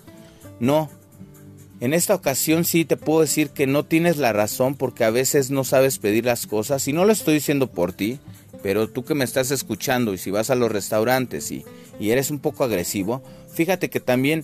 [0.60, 0.90] no.
[1.80, 5.52] En esta ocasión sí te puedo decir que no tienes la razón porque a veces
[5.52, 8.20] no sabes pedir las cosas y no lo estoy diciendo por ti,
[8.64, 11.66] pero tú que me estás escuchando y si vas a los restaurantes y,
[12.00, 13.22] y eres un poco agresivo,
[13.54, 14.44] fíjate que también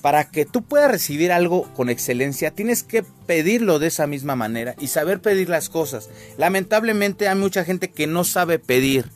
[0.00, 4.74] para que tú puedas recibir algo con excelencia, tienes que pedirlo de esa misma manera
[4.78, 6.08] y saber pedir las cosas.
[6.36, 9.10] Lamentablemente hay mucha gente que no sabe pedir.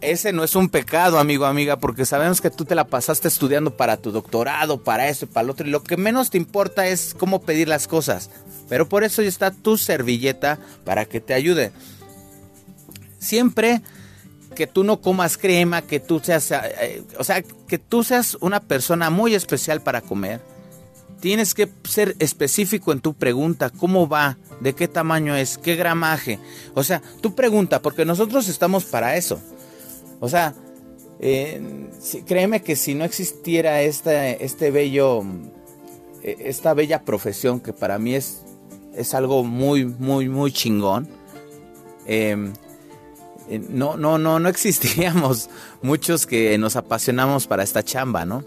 [0.00, 3.76] Ese no es un pecado, amigo, amiga, porque sabemos que tú te la pasaste estudiando
[3.76, 6.86] para tu doctorado, para eso y para lo otro, y lo que menos te importa
[6.86, 8.30] es cómo pedir las cosas.
[8.68, 11.72] Pero por eso está tu servilleta para que te ayude.
[13.18, 13.82] Siempre
[14.54, 18.60] que tú no comas crema, que tú seas, eh, o sea, que tú seas una
[18.60, 20.40] persona muy especial para comer.
[21.20, 26.38] Tienes que ser específico en tu pregunta, cómo va, de qué tamaño es, qué gramaje.
[26.74, 29.40] O sea, tu pregunta, porque nosotros estamos para eso.
[30.20, 30.54] O sea,
[31.20, 31.88] eh,
[32.26, 35.22] créeme que si no existiera este, este bello,
[36.22, 38.42] esta bella profesión que para mí es,
[38.94, 41.08] es algo muy, muy, muy chingón.
[42.06, 42.52] Eh,
[43.50, 45.48] eh, no, no, no, no existiríamos
[45.82, 48.44] muchos que nos apasionamos para esta chamba, ¿no?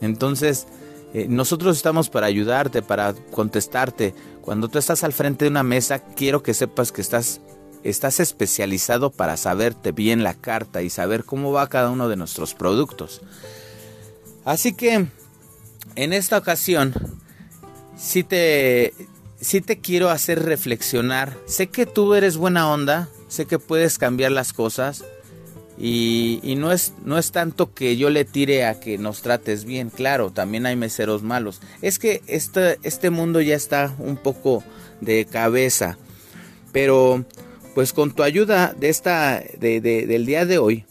[0.00, 0.66] Entonces,
[1.14, 4.14] eh, nosotros estamos para ayudarte, para contestarte.
[4.40, 7.40] Cuando tú estás al frente de una mesa, quiero que sepas que estás
[7.84, 12.54] estás especializado para saberte bien la carta y saber cómo va cada uno de nuestros
[12.54, 13.20] productos.
[14.44, 15.06] Así que
[15.94, 16.94] en esta ocasión
[17.96, 18.94] sí te,
[19.66, 21.36] te quiero hacer reflexionar.
[21.46, 25.04] Sé que tú eres buena onda, sé que puedes cambiar las cosas
[25.78, 29.90] y, no, es, no es tanto que yo le tire a que nos trates bien,
[29.90, 31.60] claro, también hay meseros malos.
[31.80, 34.62] Es que este, este mundo ya está un poco
[35.00, 35.98] de cabeza,
[36.72, 37.24] pero
[37.74, 40.84] pues con tu ayuda de esta, de, del día de hoy,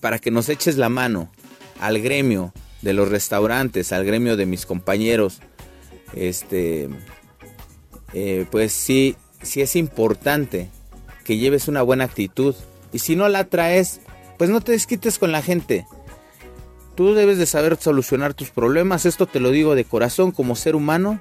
[0.00, 1.30] para que nos eches la mano
[1.80, 5.40] al gremio de los restaurantes, al gremio de mis compañeros,
[6.14, 6.88] este,
[8.12, 10.70] eh, pues sí, sí es importante
[11.24, 12.54] que lleves una buena actitud.
[12.92, 14.00] Y si no la traes,
[14.38, 15.86] pues no te desquites con la gente.
[16.94, 19.04] Tú debes de saber solucionar tus problemas.
[19.04, 21.20] Esto te lo digo de corazón como ser humano.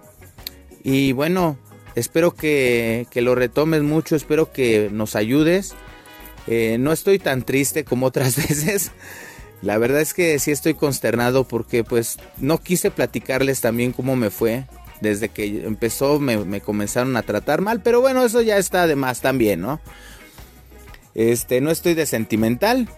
[0.83, 1.57] Y bueno,
[1.95, 5.73] Espero que, lo retomes mucho, espero que nos ayudes.
[6.47, 8.91] Eh, no estoy tan triste como otras veces.
[9.61, 14.29] La verdad es que sí estoy consternado porque pues no quise platicarles también cómo me
[14.29, 14.65] fue.
[15.01, 18.95] Desde que empezó me, me comenzaron a tratar mal, pero bueno, eso ya está de
[18.95, 19.81] más también, ¿no?
[21.15, 22.89] Este, no estoy de sentimental.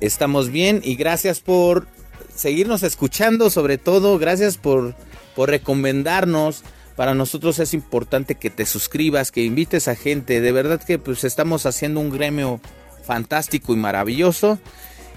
[0.00, 1.86] Estamos bien y gracias por
[2.34, 4.94] seguirnos escuchando, sobre todo gracias por,
[5.36, 6.64] por recomendarnos
[6.96, 10.40] para nosotros es importante que te suscribas, que invites a gente.
[10.40, 12.60] De verdad que pues estamos haciendo un gremio
[13.04, 14.58] fantástico y maravilloso.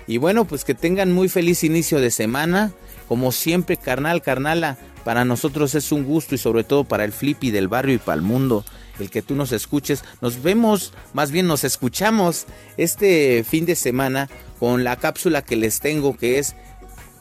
[0.07, 2.71] Y bueno, pues que tengan muy feliz inicio de semana.
[3.07, 7.51] Como siempre, carnal, carnala, para nosotros es un gusto y sobre todo para el Flippy
[7.51, 8.65] del barrio y para el mundo,
[8.99, 10.03] el que tú nos escuches.
[10.21, 12.45] Nos vemos, más bien nos escuchamos
[12.77, 16.55] este fin de semana con la cápsula que les tengo que es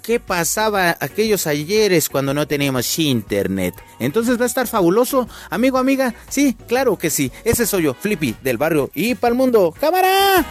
[0.04, 3.74] qué pasaba aquellos ayeres cuando no teníamos internet.
[3.98, 6.14] Entonces va a estar fabuloso, amigo, amiga.
[6.28, 7.32] Sí, claro que sí.
[7.44, 9.74] Ese soy yo, Flippy, del barrio y para el mundo.
[9.80, 10.44] ¡Cámara!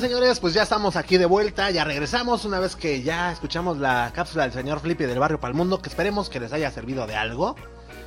[0.00, 4.10] Señores, pues ya estamos aquí de vuelta, ya regresamos una vez que ya escuchamos la
[4.14, 7.54] cápsula del señor Flippy del barrio Palmundo, que esperemos que les haya servido de algo.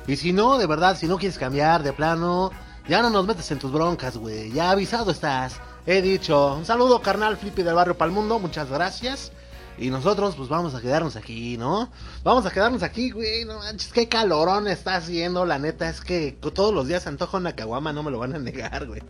[0.06, 2.50] Y si no, de verdad, si no quieres cambiar de plano,
[2.88, 4.52] ya no nos metes en tus broncas, güey.
[4.52, 5.60] Ya avisado estás.
[5.86, 9.32] He dicho, un saludo carnal Flippy del barrio Palmundo, muchas gracias.
[9.80, 11.88] Y nosotros, pues vamos a quedarnos aquí, ¿no?
[12.24, 13.44] Vamos a quedarnos aquí, güey.
[13.44, 15.46] No manches, qué calorón está haciendo.
[15.46, 18.34] La neta es que todos los días se antoja una caguama, no me lo van
[18.34, 19.02] a negar, güey.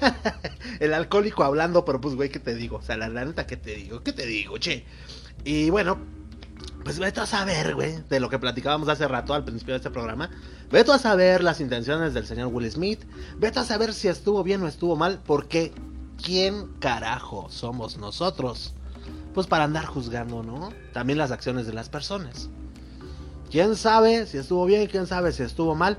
[0.80, 2.78] El alcohólico hablando, pero pues, güey, ¿qué te digo?
[2.78, 4.02] O sea, la, neta, ¿qué te digo?
[4.02, 4.86] ¿Qué te digo, che?
[5.44, 5.98] Y bueno,
[6.82, 9.90] pues vete a saber, güey, de lo que platicábamos hace rato al principio de este
[9.90, 10.30] programa.
[10.70, 13.04] Vete a saber las intenciones del señor Will Smith.
[13.36, 15.72] Vete a saber si estuvo bien o estuvo mal, porque
[16.22, 18.72] ¿quién carajo somos nosotros?
[19.34, 20.72] Pues para andar juzgando, ¿no?
[20.92, 22.48] También las acciones de las personas.
[23.50, 25.98] ¿Quién sabe si estuvo bien quién sabe si estuvo mal?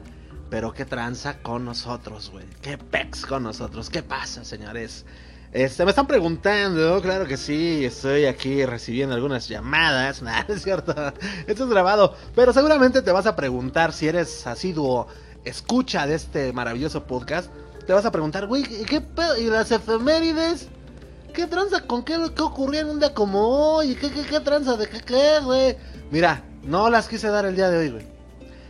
[0.50, 2.46] Pero qué tranza con nosotros, güey.
[2.62, 3.90] Qué pex con nosotros.
[3.90, 5.06] ¿Qué pasa, señores?
[5.52, 10.96] Este, me están preguntando, claro que sí, estoy aquí recibiendo algunas llamadas, nada, es cierto,
[11.46, 15.08] esto es grabado, pero seguramente te vas a preguntar si eres asiduo
[15.44, 17.52] escucha de este maravilloso podcast,
[17.86, 19.38] te vas a preguntar, güey, ¿qué pedo?
[19.38, 20.70] ¿Y las efemérides?
[21.34, 23.96] ¿Qué tranza con qué, qué ocurrió en un día como hoy?
[23.96, 25.78] ¿Qué, qué, qué tranza de qué, qué, güey?
[26.12, 28.06] Mira, no las quise dar el día de hoy, güey.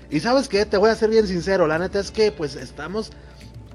[0.10, 3.12] Y sabes qué, te voy a ser bien sincero, la neta es que pues estamos...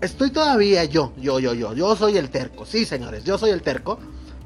[0.01, 3.62] Estoy todavía yo, yo, yo, yo, yo soy el terco, sí señores, yo soy el
[3.62, 3.99] terco.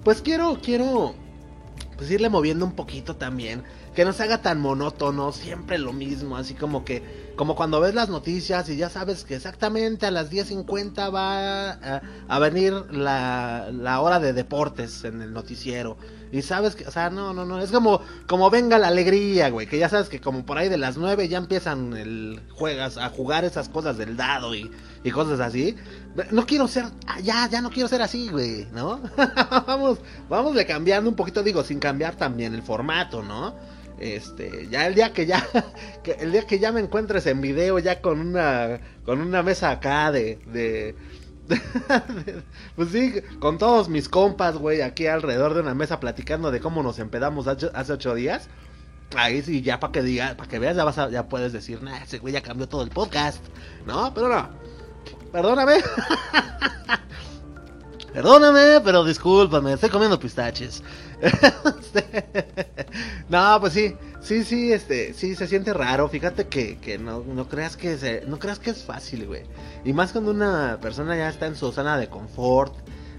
[0.05, 1.15] Pues quiero, quiero,
[2.01, 3.63] pues irle moviendo un poquito también
[3.95, 7.95] que no se haga tan monótono, siempre lo mismo, así como que, como cuando ves
[7.95, 14.01] las noticias y ya sabes que exactamente a las 10.50 va a, venir la, la,
[14.01, 15.99] hora de deportes en el noticiero.
[16.33, 19.67] Y sabes que, o sea, no, no, no, es como, como venga la alegría, güey,
[19.67, 23.11] que ya sabes que como por ahí de las 9 ya empiezan el, juegas a
[23.11, 24.71] jugar esas cosas del dado y,
[25.05, 25.77] y cosas así.
[26.33, 26.87] No quiero ser,
[27.23, 29.01] ya, ya no quiero ser así, güey, ¿no?
[29.67, 33.55] vamos, vamos de cambiando un poquito, digo, sin cambiar también el formato, ¿no?
[34.01, 35.47] Este, ya el día que ya,
[36.19, 40.11] el día que ya me encuentres en video ya con una, con una mesa acá
[40.11, 40.97] de, de,
[42.77, 46.83] pues sí, con todos mis compas, güey, aquí alrededor de una mesa platicando de cómo
[46.83, 48.49] nos empedamos hace ocho días.
[49.17, 51.99] Ahí sí, ya para que diga, para que veas, ya vas ya puedes decir, nah,
[51.99, 53.45] ese güey ya cambió todo el podcast,
[53.85, 54.15] ¿no?
[54.15, 54.49] Pero no,
[55.33, 55.79] perdóname.
[58.13, 60.83] Perdóname, pero discúlpame, estoy comiendo pistaches.
[63.29, 63.95] no, pues sí.
[64.21, 66.09] Sí, sí, este, sí, se siente raro.
[66.09, 69.45] Fíjate que, que no, no creas que no creas que es fácil, güey.
[69.85, 72.75] Y más cuando una persona ya está en su zona de confort,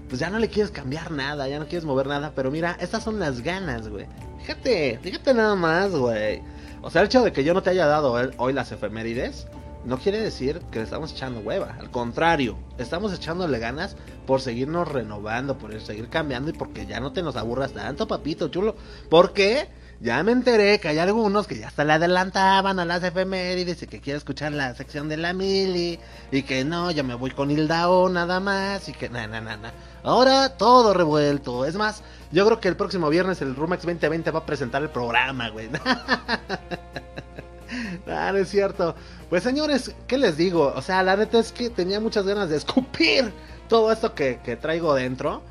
[0.08, 2.32] pues ya no le quieres cambiar nada, ya no quieres mover nada.
[2.36, 4.06] Pero mira, estas son las ganas, güey.
[4.40, 6.42] Fíjate, fíjate nada más, güey.
[6.82, 9.46] O sea, el hecho de que yo no te haya dado hoy las efemérides,
[9.84, 11.76] no quiere decir que le estamos echando hueva.
[11.78, 17.12] Al contrario, estamos echándole ganas por seguirnos renovando, por seguir cambiando y porque ya no
[17.12, 18.76] te nos aburras tanto, papito chulo.
[19.10, 19.68] Porque
[20.00, 23.86] ya me enteré que hay algunos que ya hasta le adelantaban a las efemérides y
[23.86, 25.98] que quieren escuchar la sección de la mili
[26.30, 29.56] y que no, ya me voy con Hildao nada más y que na, na, na,
[29.56, 29.72] na.
[30.02, 31.64] Ahora todo revuelto.
[31.64, 34.90] Es más, yo creo que el próximo viernes el Rumex 2020 va a presentar el
[34.90, 35.68] programa, güey.
[38.06, 38.94] Ah, no es cierto.
[39.28, 40.72] Pues señores, ¿qué les digo?
[40.74, 43.32] O sea, la neta es que tenía muchas ganas de escupir
[43.68, 45.42] todo esto que, traigo dentro.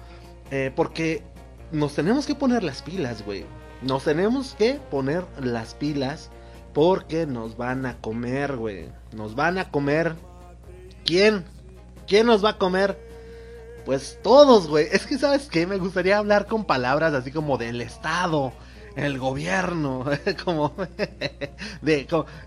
[0.51, 1.23] Eh, porque
[1.71, 3.45] nos tenemos que poner las pilas, güey.
[3.82, 6.30] Nos tenemos que poner las pilas
[6.73, 8.89] porque nos van a comer, güey.
[9.13, 10.15] Nos van a comer.
[11.06, 11.45] ¿Quién?
[12.08, 12.97] ¿Quién nos va a comer?
[13.86, 14.88] Pues todos, güey.
[14.91, 15.65] Es que, ¿sabes qué?
[15.65, 18.54] Me gustaría hablar con palabras así como del Estado
[18.95, 20.06] el gobierno,
[20.43, 20.73] como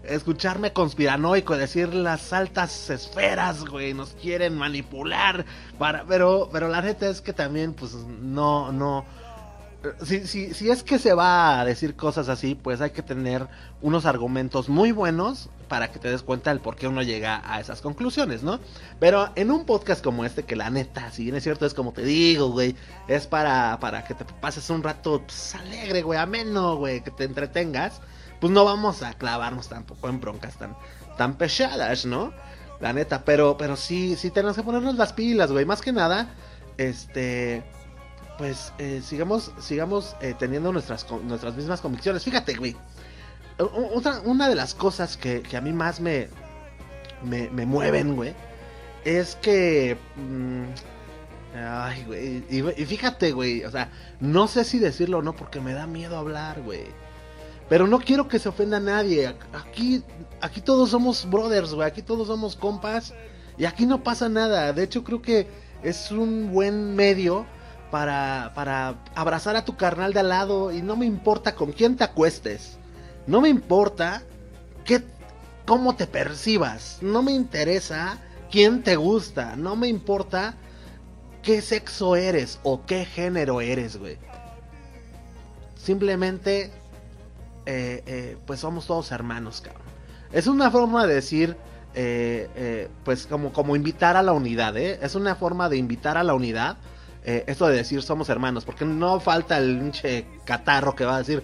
[0.05, 5.45] escucharme conspiranoico, decir las altas esferas, güey, nos quieren manipular
[5.79, 9.05] para, pero, pero la neta es que también, pues, no, no,
[10.05, 13.47] si, si, si es que se va a decir cosas así, pues hay que tener
[13.83, 17.61] unos argumentos muy buenos para que te des cuenta del por qué uno llega a
[17.61, 18.61] esas conclusiones, ¿no?
[19.01, 21.93] Pero en un podcast como este, que la neta, si bien es cierto, es como
[21.93, 22.77] te digo, güey,
[23.09, 27.25] es para, para que te pases un rato pues, alegre, güey, ameno, güey, que te
[27.25, 28.01] entretengas,
[28.41, 30.77] pues no vamos a clavarnos tampoco en broncas tan,
[31.17, 32.33] tan pesadas, ¿no?
[32.81, 36.35] La neta, pero, pero sí, sí tenemos que ponernos las pilas, güey, más que nada,
[36.77, 37.65] este
[38.39, 42.25] pues eh, sigamos, sigamos eh, teniendo nuestras, nuestras mismas convicciones.
[42.25, 42.77] Fíjate, güey.
[44.25, 46.29] Una de las cosas que, a mí más me,
[47.23, 48.35] me, mueven, güey,
[49.05, 49.97] es que...
[50.17, 50.65] Mm,
[51.57, 52.45] ay, güey.
[52.51, 53.65] Y, fíjate, güey.
[53.65, 56.87] O sea, no sé si decirlo o no porque me da miedo hablar, güey.
[57.69, 59.33] Pero no quiero que se ofenda a nadie.
[59.53, 60.03] Aquí,
[60.41, 61.87] aquí todos somos brothers, güey.
[61.87, 63.15] Aquí todos somos compas.
[63.57, 64.73] Y aquí no pasa nada.
[64.73, 65.47] De hecho, creo que
[65.85, 67.47] es un buen medio
[67.95, 71.95] para, para abrazar a tu carnal de al lado y no me importa con quién
[71.95, 72.77] te acuestes.
[73.29, 74.25] No me importa
[74.85, 75.05] qué,
[75.65, 76.99] cómo te percibas.
[77.03, 78.19] No me interesa
[78.51, 79.55] quién te gusta.
[79.55, 80.57] No me importa
[81.41, 84.19] qué sexo eres o qué género eres, güey.
[85.77, 86.73] Simplemente,
[87.65, 89.87] eh, eh, pues somos todos hermanos, cabrón.
[90.33, 91.57] Es una forma de decir,
[91.95, 94.99] eh, pues como, como invitar a la unidad, ¿eh?
[95.01, 96.77] Es una forma de invitar a la unidad
[97.25, 101.19] eh, esto de decir somos hermanos, porque no falta el pinche catarro que va a
[101.19, 101.43] decir,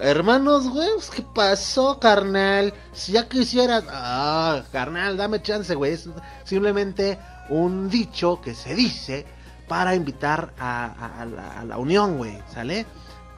[0.00, 2.72] hermanos, güey, pues, ¿qué pasó, carnal?
[2.92, 6.08] Si ya quisieras, ah, carnal, dame chance, güey, es
[6.44, 9.26] simplemente un dicho que se dice
[9.66, 11.26] para invitar a,
[11.66, 12.86] la, unión, güey, ¿sale?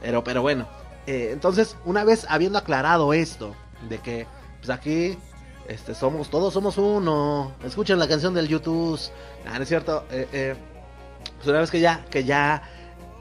[0.00, 0.68] Pero, pero bueno,
[1.06, 3.54] eh, entonces, una vez habiendo aclarado esto,
[3.88, 4.26] de que,
[4.58, 5.18] pues aquí
[5.68, 7.52] este, somos, todos somos uno.
[7.64, 8.98] Escuchen la canción del YouTube.
[9.46, 10.04] Ah, no es cierto.
[10.10, 10.56] Eh, eh,
[11.40, 12.62] pues una vez que ya, que ya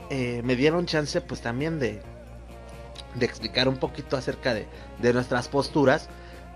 [0.10, 2.02] eh, me dieron chance, pues también de,
[3.16, 4.68] de explicar un poquito acerca de,
[5.00, 6.10] de nuestras posturas,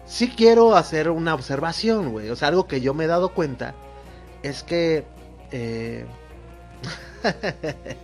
[0.05, 2.29] sí quiero hacer una observación, güey.
[2.29, 3.73] O sea, algo que yo me he dado cuenta
[4.41, 5.05] es que...
[5.51, 6.05] Eh,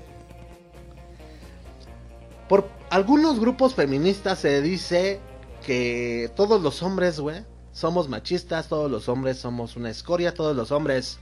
[2.47, 5.19] por algunos grupos feministas se dice
[5.65, 7.43] que todos los hombres, güey,
[7.73, 11.19] somos machistas, todos los hombres somos una escoria, todos los hombres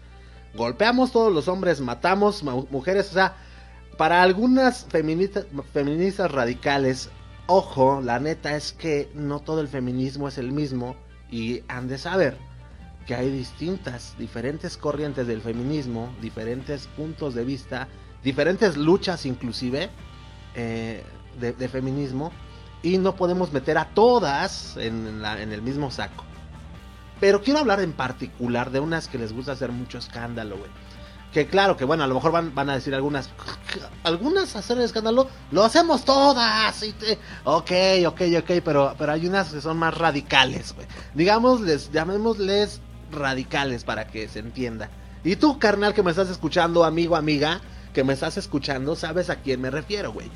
[0.55, 3.35] golpeamos todos los hombres, matamos mujeres, o sea,
[3.97, 7.09] para algunas feministas, radicales,
[7.47, 10.95] ojo, la neta es que no todo el feminismo es el mismo
[11.31, 12.37] y han de saber
[13.07, 17.87] que hay distintas, diferentes corrientes del feminismo, diferentes puntos de vista,
[18.23, 19.89] diferentes luchas inclusive
[20.55, 21.03] eh,
[21.39, 22.31] de, feminismo
[22.83, 26.26] y no podemos meter a todas en, en el mismo saco.
[27.19, 30.69] Pero quiero hablar en particular de unas que les gusta hacer mucho escándalo, güey.
[31.33, 33.29] Que claro, que bueno, a lo mejor van, van a decir algunas,
[34.03, 36.81] algunas hacer escándalo, lo hacemos todas.
[36.83, 37.17] Y te...
[37.43, 37.71] Ok,
[38.07, 40.87] ok, ok, pero, pero hay unas que son más radicales, güey.
[41.13, 42.81] Digamos, les, llamémosles
[43.11, 44.89] radicales para que se entienda.
[45.23, 47.59] Y tú, carnal, que me estás escuchando, amigo, amiga,
[47.93, 50.31] que me estás escuchando, sabes a quién me refiero, güey.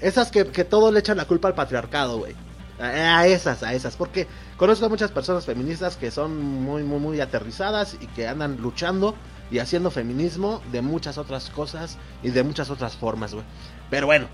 [0.00, 2.34] Esas que, que todo le echan la culpa al patriarcado, güey.
[2.80, 7.20] A esas, a esas, porque conozco a muchas personas feministas que son muy, muy, muy
[7.20, 9.16] aterrizadas y que andan luchando
[9.50, 13.44] y haciendo feminismo de muchas otras cosas y de muchas otras formas, güey.
[13.90, 14.28] Pero bueno,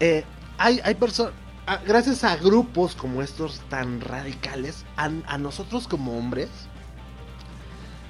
[0.00, 0.24] eh,
[0.58, 1.34] hay, hay personas...
[1.86, 6.48] gracias a grupos como estos tan radicales, a, nosotros como hombres,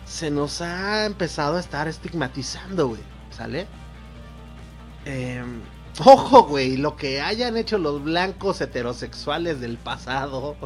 [0.06, 3.00] se nos ha empezado a estar estigmatizando, güey.
[3.30, 3.66] ¿Sale?
[5.04, 5.60] Em,
[6.04, 10.56] ojo, güey, lo que hayan hecho los blancos heterosexuales del pasado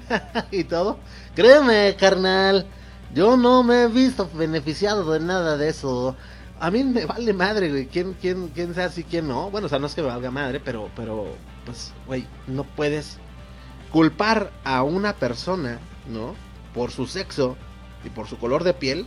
[0.50, 0.98] y todo.
[1.34, 2.66] Créeme, carnal,
[3.14, 6.16] yo no me he visto beneficiado de nada de eso.
[6.60, 7.86] A mí me vale madre, güey.
[7.86, 9.50] ¿Quién, quién, quién sea así, quién no?
[9.50, 11.26] Bueno, o sea, no es que me valga madre, pero, pero,
[11.66, 13.18] pues, güey, no puedes
[13.90, 16.34] culpar a una persona, ¿no?
[16.74, 17.56] Por su sexo
[18.04, 19.06] y por su color de piel.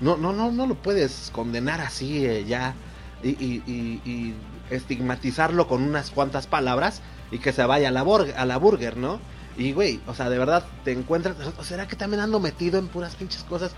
[0.00, 2.74] No, no, no, no lo puedes condenar así eh, ya
[3.22, 4.34] y, y, y,
[4.70, 8.04] estigmatizarlo con unas cuantas palabras y que se vaya a la,
[8.36, 9.20] a la burger, ¿no?
[9.56, 11.36] Y, güey, o sea, de verdad, te encuentras...
[11.58, 13.72] ¿O será que también ando metido en puras pinches cosas?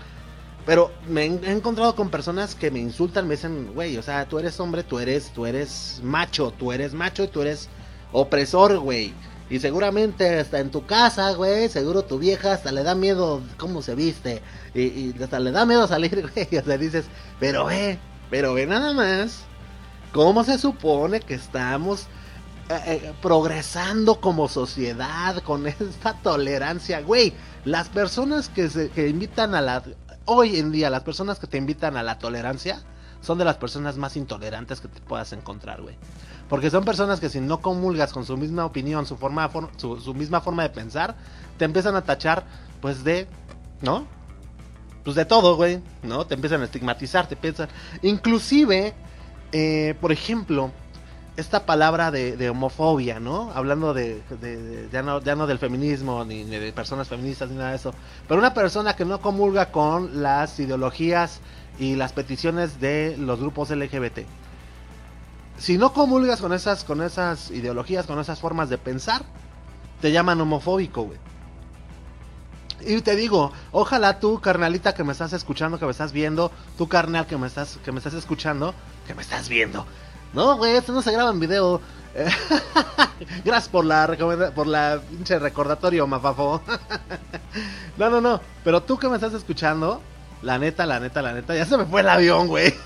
[0.65, 4.39] Pero me he encontrado con personas que me insultan, me dicen, güey, o sea, tú
[4.39, 7.69] eres hombre, tú eres, tú eres macho, tú eres macho y tú eres
[8.11, 9.13] opresor, güey.
[9.49, 13.81] Y seguramente hasta en tu casa, güey, seguro tu vieja hasta le da miedo cómo
[13.81, 14.43] se viste.
[14.75, 16.61] Y, y hasta le da miedo salir, güey.
[16.61, 17.05] O sea, dices,
[17.39, 17.97] pero ve,
[18.29, 19.48] pero ve nada más.
[20.11, 22.07] ¿Cómo se supone que estamos
[22.69, 27.33] eh, eh, progresando como sociedad con esta tolerancia, güey.
[27.65, 29.81] Las personas que se que invitan a la
[30.25, 32.83] hoy en día las personas que te invitan a la tolerancia
[33.21, 35.95] son de las personas más intolerantes que te puedas encontrar, güey.
[36.47, 40.13] Porque son personas que si no comulgas con su misma opinión, su forma su, su
[40.13, 41.15] misma forma de pensar,
[41.57, 42.45] te empiezan a tachar
[42.81, 43.27] pues de,
[43.81, 44.05] ¿no?
[45.03, 46.27] Pues de todo, güey, ¿no?
[46.27, 47.67] Te empiezan a estigmatizar, te piensan
[48.03, 48.93] inclusive
[49.51, 50.71] eh, por ejemplo,
[51.39, 53.51] esta palabra de, homofobia, ¿no?
[53.53, 54.21] Hablando de,
[54.91, 57.93] ya, no, del feminismo, ni, de personas feministas, ni nada de eso.
[58.27, 61.39] Pero una persona que no comulga con las ideologías
[61.79, 64.19] y las peticiones de los grupos LGBT.
[65.57, 69.23] Si no comulgas con esas, con esas ideologías, con esas formas de pensar,
[70.01, 71.28] te llaman homofóbico, güey.
[72.85, 76.87] Y te digo, ojalá tú, carnalita que me estás escuchando, que me estás viendo, tú
[76.87, 78.73] carnal que me estás, que me estás escuchando,
[79.07, 79.85] que me estás viendo,
[80.33, 81.81] no, güey, esto no se graba en video.
[83.45, 84.07] Gracias por la
[84.55, 86.61] por la pinche recordatorio, mafafo.
[87.97, 88.41] no, no, no.
[88.63, 90.01] Pero tú que me estás escuchando,
[90.41, 92.73] la neta, la neta, la neta, ya se me fue el avión, güey.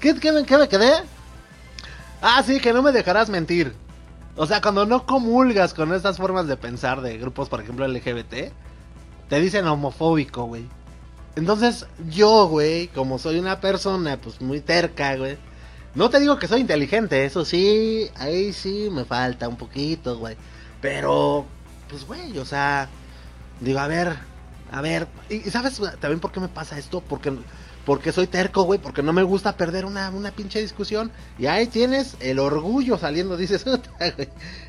[0.00, 0.92] ¿Qué, qué, me quedé?
[2.22, 3.74] Ah, sí, que no me dejarás mentir.
[4.38, 8.52] O sea, cuando no comulgas con estas formas de pensar de grupos, por ejemplo, LGBT,
[9.28, 10.64] te dicen homofóbico, güey.
[11.34, 15.36] Entonces, yo, güey, como soy una persona, pues muy terca, güey.
[15.96, 20.36] No te digo que soy inteligente, eso sí, ahí sí me falta un poquito, güey.
[20.80, 21.44] Pero,
[21.90, 22.88] pues, güey, o sea,
[23.58, 24.16] digo, a ver,
[24.70, 25.08] a ver.
[25.30, 27.00] ¿Y sabes también por qué me pasa esto?
[27.00, 27.32] Porque
[27.88, 31.10] porque soy terco, güey, porque no me gusta perder una, una pinche discusión.
[31.38, 33.64] Y ahí tienes el orgullo saliendo, dices,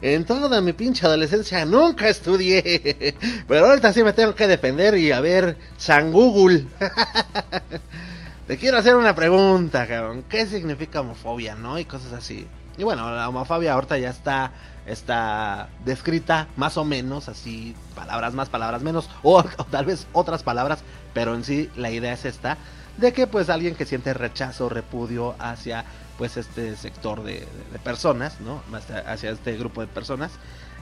[0.02, 3.18] en toda mi pinche adolescencia nunca estudié.
[3.46, 6.66] Pero ahorita sí me tengo que defender y a ver, San Google.
[8.48, 10.24] Te quiero hacer una pregunta, cabrón.
[10.30, 11.78] ¿Qué significa homofobia, no?
[11.78, 12.48] Y cosas así.
[12.78, 14.54] Y bueno, la homofobia ahorita ya está,
[14.86, 20.42] está descrita más o menos, así, palabras más, palabras menos, o, o tal vez otras
[20.42, 20.80] palabras,
[21.14, 22.58] pero en sí la idea es esta
[23.00, 25.86] de que pues alguien que siente rechazo, repudio hacia
[26.18, 27.48] pues este sector de,
[27.84, 28.62] personas, ¿no?
[29.08, 30.32] Hacia este grupo de personas,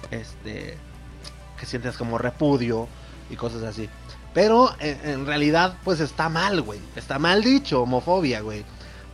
[0.09, 0.77] este,
[1.59, 2.87] que sientes como repudio
[3.29, 3.87] y cosas así.
[4.33, 6.79] Pero en, realidad pues está mal, güey.
[6.95, 8.65] Está mal dicho, homofobia, güey.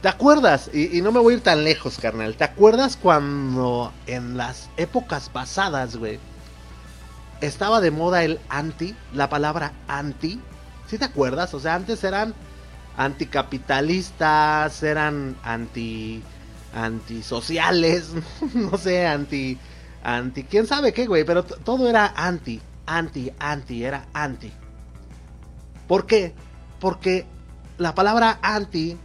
[0.01, 0.69] ¿Te acuerdas?
[0.73, 2.35] Y, y, no me voy a ir tan lejos, carnal.
[2.35, 6.19] ¿Te acuerdas cuando en las épocas pasadas, güey,
[7.39, 10.41] estaba de moda el anti, la palabra anti?
[10.87, 11.53] ¿Sí te acuerdas?
[11.53, 12.33] O sea, antes eran
[12.97, 16.21] anticapitalistas, eran anti
[16.73, 18.11] antisociales,
[18.53, 19.57] no sé, anti
[20.03, 24.51] anti quién sabe qué, güey, pero todo era anti, anti, anti, era anti.
[25.87, 26.33] ¿Por qué?
[26.79, 27.25] Porque
[27.77, 28.97] la palabra anti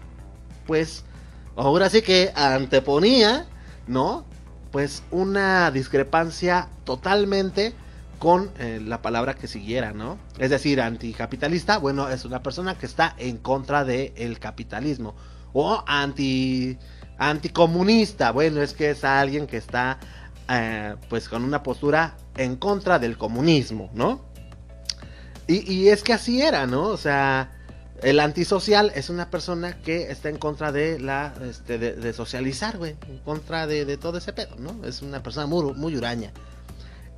[0.67, 1.03] pues
[1.57, 3.47] ahora sí que anteponía,
[3.87, 4.25] ¿no?
[4.71, 7.75] Pues una discrepancia totalmente
[8.19, 10.19] con eh, la palabra que siguiera, ¿no?
[10.39, 15.15] Es decir, anticapitalista, bueno, es una persona que está en contra del capitalismo.
[15.53, 16.77] O anti
[17.19, 19.99] anticomunista, bueno, es que es alguien que está
[20.49, 24.27] eh, pues con una postura en contra del comunismo, ¿no?
[25.47, 26.89] Y, es que así era, ¿no?
[26.89, 27.51] O sea,
[28.03, 32.97] el antisocial es una persona que está en contra de la este, de, socializar, güey,
[33.09, 34.85] en contra de, todo ese pedo, ¿no?
[34.85, 36.33] Es una persona muy, muy huraña.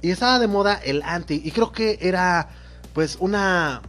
[0.03, 1.41] Y estaba de moda el anti.
[1.45, 2.49] Y creo que era,
[2.95, 3.83] pues, una.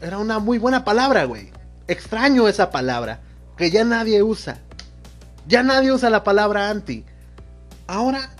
[0.00, 1.50] era una muy buena palabra, güey.
[1.88, 3.20] Extraño esa palabra.
[3.56, 4.58] Que ya nadie usa.
[5.46, 7.04] Ya nadie usa la palabra anti.
[7.86, 8.30] Ahora,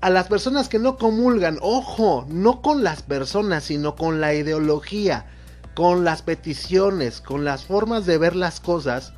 [0.00, 5.26] a las personas que no comulgan, ojo, no con las personas, sino con la ideología,
[5.74, 9.12] con las peticiones, con las formas de ver las cosas,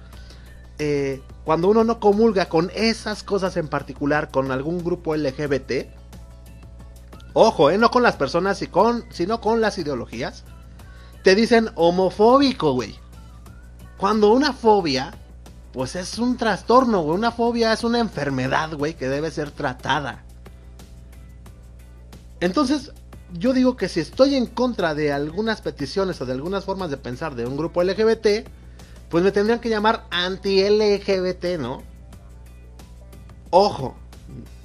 [0.78, 5.86] eh, cuando uno no comulga con esas cosas en particular, con algún grupo LGBT,
[7.32, 8.62] ojo, eh, no con las personas,
[9.10, 10.44] sino con las ideologías,
[11.22, 12.98] te dicen homofóbico, güey.
[13.96, 15.14] Cuando una fobia,
[15.72, 17.16] pues es un trastorno, güey.
[17.16, 20.24] Una fobia es una enfermedad, güey, que debe ser tratada.
[22.40, 22.92] Entonces,
[23.32, 26.96] yo digo que si estoy en contra de algunas peticiones o de algunas formas de
[26.96, 28.48] pensar de un grupo LGBT,
[29.08, 31.82] pues me tendrían que llamar anti-LGBT, ¿no?
[33.50, 33.94] Ojo,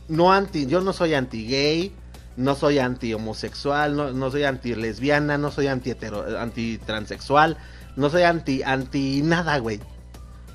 [0.07, 1.93] no anti, yo no soy anti-gay,
[2.37, 7.57] no soy anti-homosexual, no, no, soy anti-lesbiana, no soy anti-transexual,
[7.95, 9.81] no soy anti, anti nada, güey.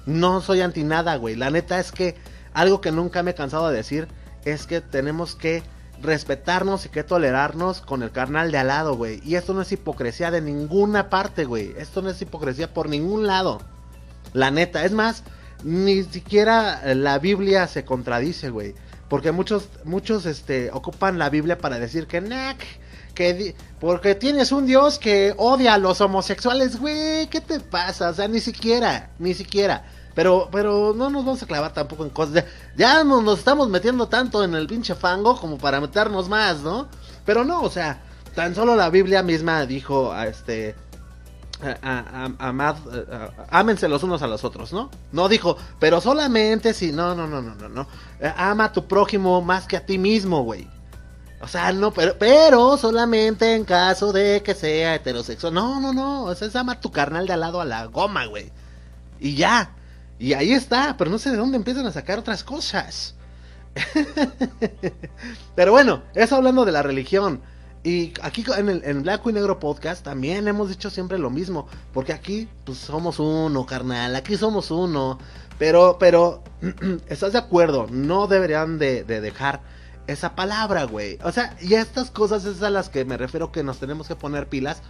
[0.07, 1.35] No soy anti nada, güey.
[1.37, 2.15] La neta es que
[2.55, 4.09] algo que nunca me he cansado de decir
[4.45, 5.63] es que tenemos que
[6.01, 9.21] respetarnos y que tolerarnos con el carnal de al lado, güey.
[9.25, 11.75] Y esto no es hipocresía de ninguna parte, güey.
[11.79, 13.61] Esto no es hipocresía por ningún lado.
[14.33, 15.25] La neta, es más,
[15.65, 18.75] ni siquiera la Biblia se contradice, güey.
[19.13, 22.55] Porque muchos, muchos, este, ocupan la Biblia para decir que, nah,
[23.15, 28.09] que porque tienes un Dios que odia a los homosexuales, güey, ¿qué te pasa?
[28.09, 29.85] O sea, ni siquiera, ni siquiera.
[30.15, 32.47] Pero, pero no nos vamos a clavar tampoco en cosas.
[32.75, 36.89] Ya, nos, estamos metiendo tanto en el pinche fango como para meternos más, ¿no?
[37.27, 38.01] Pero no, o sea,
[38.35, 40.75] tan solo la Biblia misma dijo a este.
[41.63, 42.77] A, amad,
[43.51, 44.91] ámense los unos a los otros, ¿no?
[45.13, 46.93] No dijo, pero solamente si.
[46.93, 47.87] No, no, no, no, no, no.
[48.37, 50.69] Ama a tu prójimo más que a ti mismo, güey.
[51.43, 55.53] O sea, no, pero, pero solamente en caso de que sea heterosexual.
[55.53, 56.25] No, no, no.
[56.25, 58.53] O sea, es amar tu carnal de al lado a la goma, güey.
[59.19, 59.73] Y ya.
[60.21, 60.97] Y ahí está.
[60.97, 63.17] Pero no sé de dónde empiezan a sacar otras cosas.
[65.57, 67.43] pero bueno, eso hablando de la religión.
[67.85, 71.67] Y aquí en el en Blanco y Negro Podcast también hemos dicho siempre lo mismo.
[71.93, 74.15] Porque aquí, pues somos uno, carnal.
[74.15, 75.19] Aquí somos uno.
[75.59, 76.43] Pero, pero,
[77.09, 77.87] ¿estás de acuerdo?
[77.91, 79.63] No deberían de, de dejar
[80.07, 81.19] esa palabra, güey.
[81.25, 84.17] O sea, y estas cosas es a las que me refiero que nos tenemos que
[84.17, 84.83] poner pilas.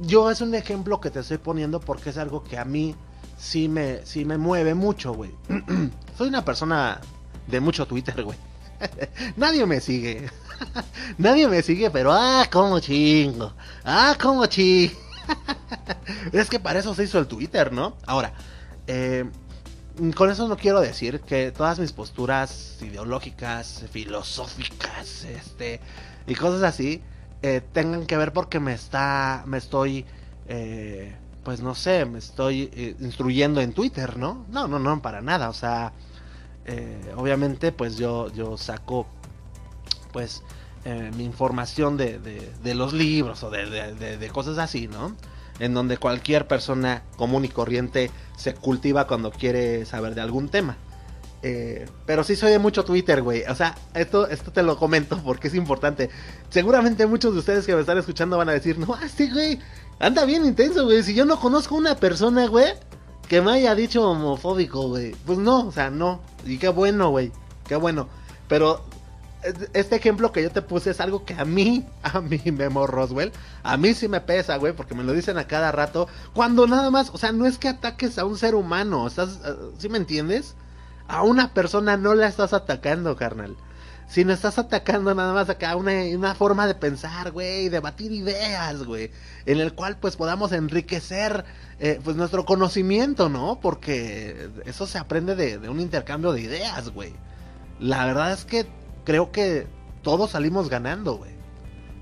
[0.00, 2.94] Yo es un ejemplo que te estoy poniendo porque es algo que a mí
[3.38, 5.32] sí me, sí me mueve mucho, güey.
[6.18, 7.00] Soy una persona
[7.46, 8.38] de mucho Twitter, güey.
[9.36, 10.30] Nadie me sigue.
[11.18, 13.52] Nadie me sigue, pero ah, como chingo.
[13.84, 14.94] Ah, como chingo.
[16.32, 17.96] es que para eso se hizo el Twitter, ¿no?
[18.06, 18.32] Ahora,
[18.86, 19.24] eh,
[20.14, 25.80] con eso no quiero decir que todas mis posturas ideológicas, filosóficas, este,
[26.26, 27.02] y cosas así,
[27.42, 30.06] eh, tengan que ver porque me está, me estoy,
[30.46, 34.46] eh, pues no sé, me estoy instruyendo en Twitter, ¿no?
[34.50, 35.92] No, no, no, para nada, o sea,
[37.16, 39.06] obviamente, pues yo, yo saco,
[40.18, 40.42] pues,
[41.16, 45.14] mi información de, de, los libros o de, de cosas así, ¿no?
[45.58, 50.76] en donde cualquier persona común y corriente se cultiva cuando quiere saber de algún tema.
[51.42, 53.42] Eh, pero sí soy de mucho Twitter, güey.
[53.48, 56.10] O sea, esto, esto te lo comento porque es importante.
[56.50, 59.58] Seguramente muchos de ustedes que me están escuchando van a decir, no, este güey
[59.98, 61.02] anda bien intenso, güey.
[61.02, 62.72] Si yo no conozco una persona, güey,
[63.28, 65.14] que me haya dicho homofóbico, güey.
[65.26, 66.20] Pues no, o sea, no.
[66.44, 67.32] Y qué bueno, güey.
[67.66, 68.08] Qué bueno.
[68.48, 68.84] Pero
[69.42, 73.32] este ejemplo que yo te puse es algo que a mí, a mí, Memo Roswell,
[73.62, 76.08] a mí sí me pesa, güey, porque me lo dicen a cada rato.
[76.34, 79.54] Cuando nada más, o sea, no es que ataques a un ser humano, estás, eh,
[79.78, 80.54] ¿sí me entiendes?
[81.06, 83.56] A una persona no la estás atacando, carnal.
[84.08, 89.10] Sino estás atacando nada más acá una, una forma de pensar, güey, debatir ideas, güey.
[89.44, 91.44] En el cual pues podamos enriquecer
[91.78, 93.60] eh, pues nuestro conocimiento, ¿no?
[93.60, 97.12] Porque eso se aprende de, de un intercambio de ideas, güey.
[97.80, 98.66] La verdad es que
[99.08, 99.66] creo que
[100.02, 101.30] todos salimos ganando, güey.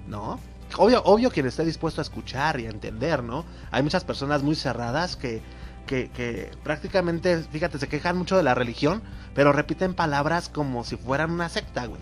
[0.09, 0.41] ¿No?
[0.77, 3.45] Obvio, obvio quien esté dispuesto a escuchar y a entender, ¿no?
[3.71, 5.41] Hay muchas personas muy cerradas que,
[5.87, 9.03] que, que, prácticamente, fíjate, se quejan mucho de la religión,
[9.37, 12.01] pero repiten palabras como si fueran una secta, güey.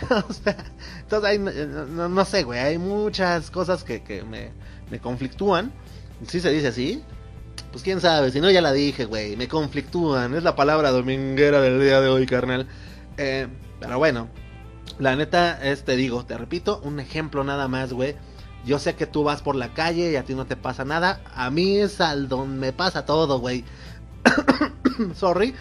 [0.26, 0.56] o sea,
[1.00, 4.52] entonces hay, no, sé, güey, hay muchas cosas que, que me,
[4.90, 5.70] me conflictúan.
[6.26, 7.04] Si se dice así,
[7.72, 11.60] pues quién sabe, si no ya la dije, güey, me conflictúan, es la palabra dominguera
[11.60, 12.66] del día de hoy, carnal.
[13.18, 13.48] Eh,
[13.80, 14.28] pero bueno,
[14.98, 18.16] la neta es, te digo, te repito, un ejemplo nada más, güey.
[18.64, 21.20] Yo sé que tú vas por la calle y a ti no te pasa nada.
[21.34, 23.64] A mí es al donde me pasa todo, güey.
[25.14, 25.54] Sorry.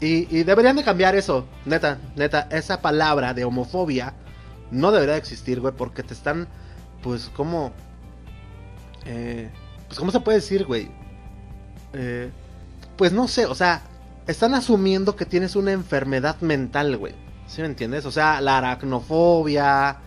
[0.00, 2.48] Y, deberían de cambiar eso, neta, neta.
[2.50, 4.14] Esa palabra de homofobia
[4.70, 6.48] no debería existir, güey, porque te están,
[7.02, 7.72] pues, como...
[9.06, 9.50] Eh,
[9.86, 10.90] pues, ¿cómo se puede decir, güey?
[11.92, 12.30] Eh,
[12.96, 13.82] pues no sé, o sea,
[14.26, 17.14] están asumiendo que tienes una enfermedad mental, güey.
[17.46, 18.04] ¿Sí me entiendes?
[18.06, 19.98] O sea, la aracnofobia,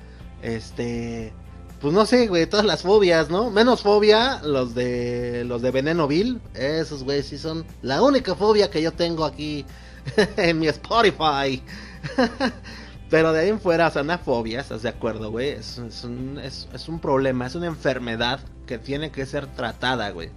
[0.42, 1.34] este,
[1.80, 3.50] pues no sé, güey, todas las fobias, ¿no?
[3.50, 8.70] Menos fobia, los de los de Veneno Bill, esos güey sí son la única fobia
[8.70, 9.66] que yo tengo aquí
[10.38, 11.64] en mi Spotify.
[13.10, 15.50] Pero de ahí en fuera, o sea, una fobia, ¿estás de acuerdo, güey?
[15.50, 20.12] Es, es, un, es, es un problema, es una enfermedad que tiene que ser tratada,
[20.12, 20.30] güey.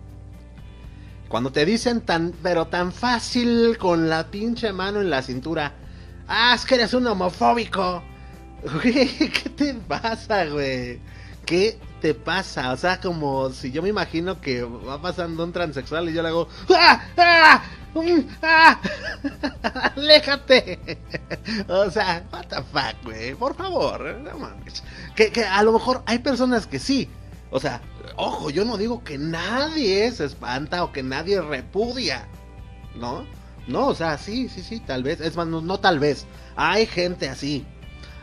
[1.28, 5.74] Cuando te dicen tan, pero tan fácil con la pinche mano en la cintura,
[6.28, 8.02] ah, es que eres un homofóbico.
[8.82, 11.00] ¿qué te pasa, güey?
[11.44, 12.72] ¿Qué te pasa?
[12.72, 16.28] O sea, como si yo me imagino que va pasando un transexual y yo le
[16.28, 17.02] hago ¡Ah!
[17.16, 17.62] ¡Ah!
[17.94, 18.24] ¡Um!
[18.42, 18.80] ¡Ah!
[19.96, 20.98] ¡Aléjate!
[21.68, 23.34] O sea, what the fuck, güey.
[23.34, 24.22] Por favor.
[25.16, 27.08] Que, que a lo mejor hay personas que sí.
[27.50, 27.82] O sea,
[28.16, 32.28] ojo, yo no digo que nadie se espanta o que nadie repudia.
[32.94, 33.26] ¿No?
[33.66, 35.20] No, o sea, sí, sí, sí, tal vez.
[35.20, 36.26] Es más, no, no tal vez.
[36.56, 37.64] Hay gente así.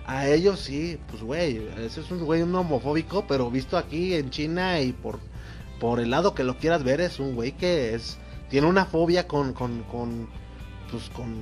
[0.06, 4.32] A ellos sí, pues güey, ese es un güey un homofóbico, pero visto aquí en
[4.32, 5.20] China y por,
[5.80, 8.18] por el lado que lo quieras ver, es un güey que es
[8.50, 10.28] tiene una fobia con, con, con,
[10.90, 11.36] pues con,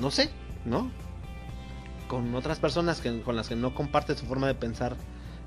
[0.00, 0.30] no sé,
[0.64, 0.90] ¿no?
[2.06, 4.96] Con otras personas que, con las que no comparte su forma de pensar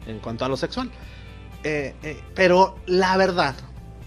[0.06, 0.92] en cuanto a lo sexual.
[1.64, 3.56] Eh, eh, pero la verdad,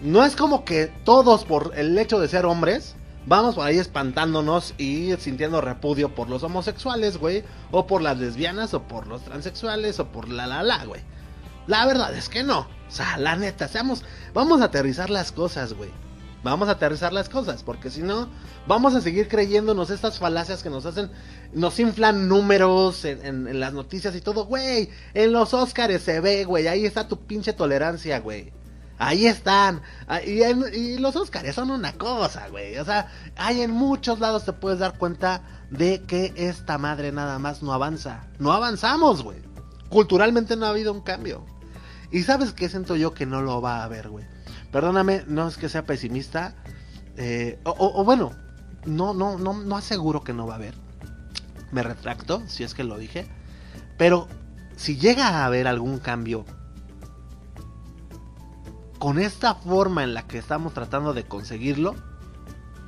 [0.01, 2.95] no es como que todos por el hecho de ser hombres
[3.25, 8.73] vamos por ahí espantándonos y sintiendo repudio por los homosexuales, güey, o por las lesbianas,
[8.73, 11.01] o por los transexuales, o por la la la, güey.
[11.67, 12.59] La verdad es que no.
[12.59, 14.03] O sea, la neta, seamos,
[14.33, 15.89] vamos a aterrizar las cosas, güey.
[16.43, 18.29] Vamos a aterrizar las cosas, porque si no,
[18.67, 21.09] vamos a seguir creyéndonos estas falacias que nos hacen,
[21.53, 24.91] nos inflan números en, en, en las noticias y todo, güey.
[25.15, 28.53] En los Óscares se ve, güey, ahí está tu pinche tolerancia, güey.
[28.97, 29.81] Ahí están.
[30.07, 32.77] Ah, Y, los Óscares son una cosa, güey.
[32.77, 37.37] O sea, hay en muchos lados te puedes dar cuenta de que esta madre nada
[37.39, 38.27] más no avanza.
[38.39, 39.39] No avanzamos, güey.
[39.89, 41.45] Culturalmente no ha habido un cambio.
[42.11, 44.25] Y sabes qué siento yo que no lo va a haber, güey.
[44.71, 46.55] Perdóname, no es que sea pesimista.
[47.17, 48.31] eh, o, o- o bueno,
[48.85, 50.75] no, no, no, no aseguro que no va a haber.
[51.71, 53.27] Me retracto, si es que lo dije.
[53.97, 54.27] Pero
[54.75, 56.45] si llega a haber algún cambio
[59.05, 61.93] con esta forma en la que estamos tratando de conseguirlo,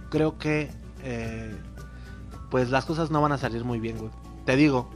[0.09, 0.71] creo que
[1.03, 1.55] eh,
[2.49, 4.09] pues las cosas no van a salir muy bien, güey.
[4.43, 4.89] Te digo,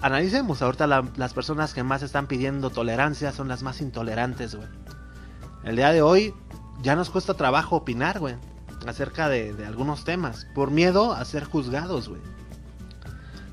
[0.00, 4.68] analicemos ahorita la- las personas que más están pidiendo tolerancia son las más intolerantes, güey.
[5.64, 6.32] El día de hoy
[6.84, 8.36] ya nos cuesta trabajo opinar, güey,
[8.86, 12.20] acerca de, de algunos temas, por miedo a ser juzgados, güey.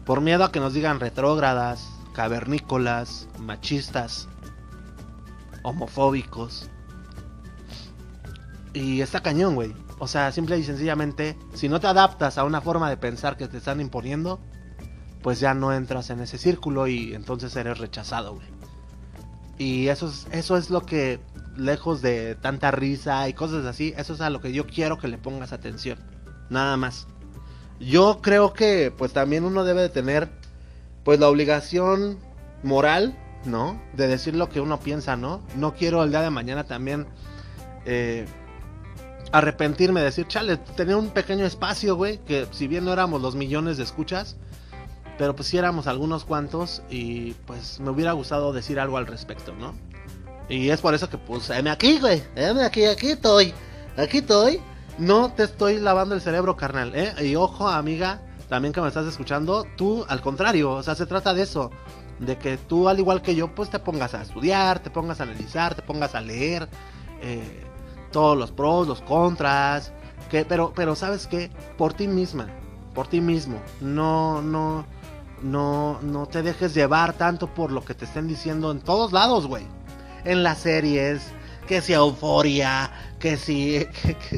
[0.05, 1.83] Por miedo a que nos digan retrógradas,
[2.13, 4.27] cavernícolas, machistas,
[5.63, 6.67] homofóbicos.
[8.73, 9.73] Y está cañón, güey.
[9.99, 13.47] O sea, simple y sencillamente, si no te adaptas a una forma de pensar que
[13.47, 14.39] te están imponiendo,
[15.21, 18.47] pues ya no entras en ese círculo y entonces eres rechazado, güey.
[19.57, 21.19] Y eso es, eso es lo que,
[21.55, 25.07] lejos de tanta risa y cosas así, eso es a lo que yo quiero que
[25.07, 25.99] le pongas atención.
[26.49, 27.07] Nada más.
[27.79, 30.29] Yo creo que, pues también uno debe de tener,
[31.03, 32.19] pues la obligación
[32.63, 33.81] moral, ¿no?
[33.93, 35.41] De decir lo que uno piensa, ¿no?
[35.55, 37.07] No quiero el día de mañana también
[37.85, 38.25] eh,
[39.31, 43.35] arrepentirme de decir, chale, tenía un pequeño espacio, güey, que si bien no éramos los
[43.35, 44.35] millones de escuchas,
[45.17, 49.53] pero pues sí éramos algunos cuantos y pues me hubiera gustado decir algo al respecto,
[49.53, 49.73] ¿no?
[50.49, 53.53] Y es por eso que pues, heme aquí, güey, heme aquí, aquí estoy,
[53.97, 54.59] aquí estoy.
[54.97, 57.13] No te estoy lavando el cerebro, carnal, ¿eh?
[57.25, 61.33] Y ojo, amiga, también que me estás escuchando, tú al contrario, o sea, se trata
[61.33, 61.71] de eso,
[62.19, 65.23] de que tú al igual que yo, pues te pongas a estudiar, te pongas a
[65.23, 66.67] analizar, te pongas a leer,
[67.21, 67.65] eh,
[68.11, 69.91] todos los pros, los contras,
[70.29, 72.47] que, pero, pero sabes qué, por ti misma,
[72.93, 74.85] por ti mismo, no, no,
[75.41, 79.47] no, no te dejes llevar tanto por lo que te estén diciendo en todos lados,
[79.47, 79.65] güey,
[80.23, 81.33] en las series,
[81.67, 83.87] que si euforia, que si,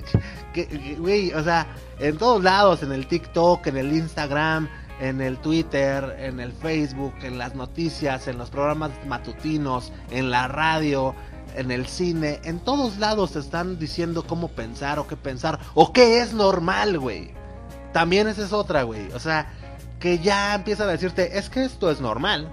[0.54, 1.68] que, güey, o sea,
[2.00, 4.70] en todos lados, en el TikTok, en el Instagram,
[5.00, 10.48] en el Twitter, en el Facebook, en las noticias, en los programas matutinos, en la
[10.48, 11.16] radio,
[11.56, 15.92] en el cine, en todos lados te están diciendo cómo pensar o qué pensar o
[15.94, 17.32] qué es normal, güey.
[17.92, 19.12] También esa es otra, güey.
[19.14, 19.52] O sea,
[20.00, 22.52] que ya empiezan a decirte, es que esto es normal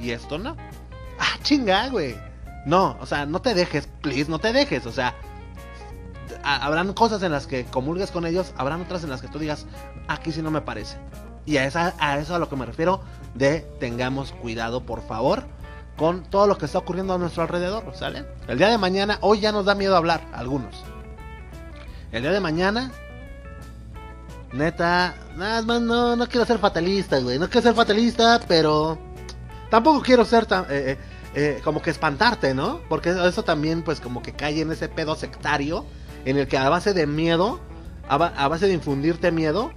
[0.00, 0.56] y esto no.
[1.22, 2.16] Ah, chinga, güey.
[2.64, 5.14] No, o sea, no te dejes, please, no te dejes, o sea,
[6.42, 9.38] ha- habrán cosas en las que comulgues con ellos, habrán otras en las que tú
[9.38, 9.66] digas,
[10.08, 10.96] aquí sí no me parece.
[11.46, 13.00] Y a, esa, a eso a lo que me refiero
[13.34, 15.44] de tengamos cuidado, por favor,
[16.00, 18.24] con todo lo que está ocurriendo a nuestro alrededor, ¿sale?
[18.48, 20.82] El día de mañana, hoy ya nos da miedo hablar, algunos.
[22.10, 22.90] El día de mañana,
[24.50, 27.38] Neta, nada más no, no quiero ser fatalista, güey.
[27.38, 28.98] No quiero ser fatalista, pero
[29.68, 30.98] tampoco quiero ser tan, eh, eh,
[31.34, 32.80] eh, como que espantarte, ¿no?
[32.88, 35.84] Porque eso también, pues, como que cae en ese pedo sectario
[36.24, 37.60] en el que a base de miedo,
[38.08, 39.70] a, a base de infundirte miedo,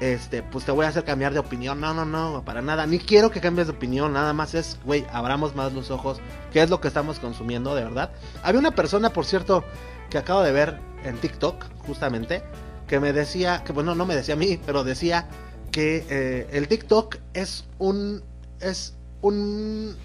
[0.00, 1.80] este, pues te voy a hacer cambiar de opinión.
[1.80, 2.86] No, no, no, para nada.
[2.86, 4.12] Ni quiero que cambies de opinión.
[4.12, 6.18] Nada más es, güey, abramos más los ojos.
[6.52, 8.10] ¿Qué es lo que estamos consumiendo, de verdad?
[8.42, 9.64] Había una persona, por cierto,
[10.10, 12.42] que acabo de ver en TikTok, justamente,
[12.86, 15.28] que me decía, que bueno, no me decía a mí, pero decía
[15.72, 18.22] que eh, el TikTok es un,
[18.60, 19.96] es un,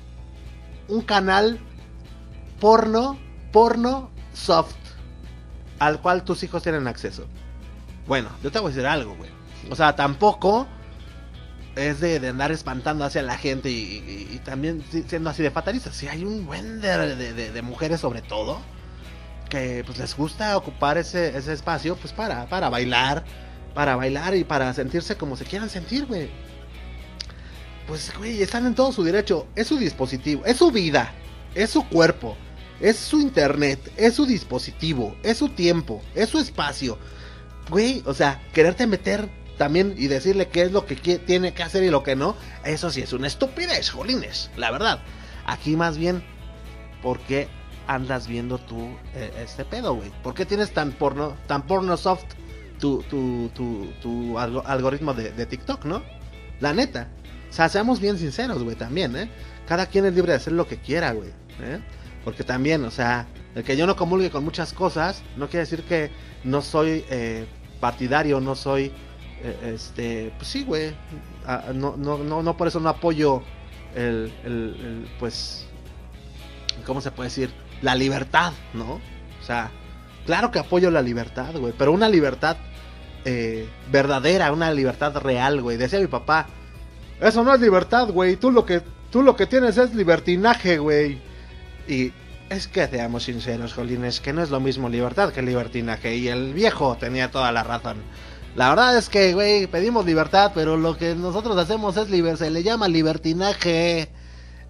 [0.88, 1.60] un canal
[2.60, 3.18] porno,
[3.52, 4.76] porno soft,
[5.80, 7.26] al cual tus hijos tienen acceso.
[8.08, 9.33] Bueno, yo te voy a decir algo, güey.
[9.70, 10.68] O sea, tampoco
[11.76, 15.92] es de, andar espantando hacia la gente y, y- también si- siendo así de fatalista.
[15.92, 18.60] Si hay un buen de- de mujeres sobre todo
[19.50, 23.24] que pues les gusta ocupar ese, ese espacio pues para, para bailar,
[23.74, 26.30] para bailar y para sentirse como se quieran sentir, güey.
[27.88, 29.48] Pues, güey, están en todo su derecho.
[29.56, 31.12] Es su dispositivo, es su vida,
[31.54, 32.38] es su cuerpo,
[32.80, 36.98] es su internet, es su dispositivo, es su tiempo, es su espacio.
[37.70, 39.30] Güey, o sea, quererte meter
[39.64, 42.36] también y decirle qué es lo que tiene que hacer y lo que no,
[42.66, 45.00] eso sí es una estupidez, jolines, la verdad.
[45.46, 46.22] Aquí más bien,
[47.02, 47.48] ¿por qué
[47.88, 50.12] andas viendo tú eh, este pedo, güey?
[50.22, 52.26] ¿Por qué tienes tan porno, tan porno soft
[52.78, 56.04] tu, tu, tu, tu algo- algoritmo de, TikTok, no?
[56.60, 57.08] La neta.
[57.50, 59.30] O sea, seamos bien sinceros, güey, también, ¿eh?
[59.66, 61.30] Cada quien es libre de hacer lo que quiera, güey.
[61.62, 61.80] ¿eh?
[62.26, 65.84] Porque también, o sea, el que yo no comulgue con muchas cosas, no quiere decir
[65.84, 66.12] que
[66.44, 67.46] no soy eh,
[67.80, 68.92] partidario, no soy,
[69.64, 70.94] este, pues sí, güey.
[71.46, 73.42] ah, no, no, no, no por eso no apoyo
[73.96, 75.66] el, el- el, pues,
[76.86, 77.52] ¿cómo se puede decir?
[77.82, 78.94] La libertad, ¿no?
[79.42, 79.70] O sea,
[80.26, 82.58] claro que apoyo la libertad, güey, pero una libertad
[83.26, 85.78] eh, verdadera, una libertad real, güey.
[85.78, 86.48] Decía mi papá,
[87.22, 88.36] eso no es libertad, güey.
[88.38, 88.82] Tú lo que
[89.12, 91.22] tú lo que tienes es libertinaje, güey.
[91.88, 92.12] Y
[92.50, 96.16] es que seamos sinceros, Jolines, que no es lo mismo libertad que libertinaje.
[96.16, 97.98] Y el viejo tenía toda la razón.
[98.56, 102.52] La verdad es que, güey, pedimos libertad, pero lo que nosotros hacemos es liber se
[102.52, 104.10] le llama libertinaje.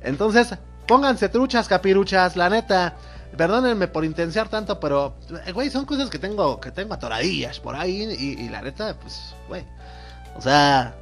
[0.02, 0.56] Entonces,
[0.88, 2.96] pónganse truchas, capiruchas, la neta.
[3.36, 5.16] Perdónenme por intensiar tanto, pero,
[5.54, 8.04] güey, son cosas que tengo, que tengo atoradillas por ahí.
[8.04, 9.66] Y la neta, pues, güey.
[10.38, 10.96] O sea,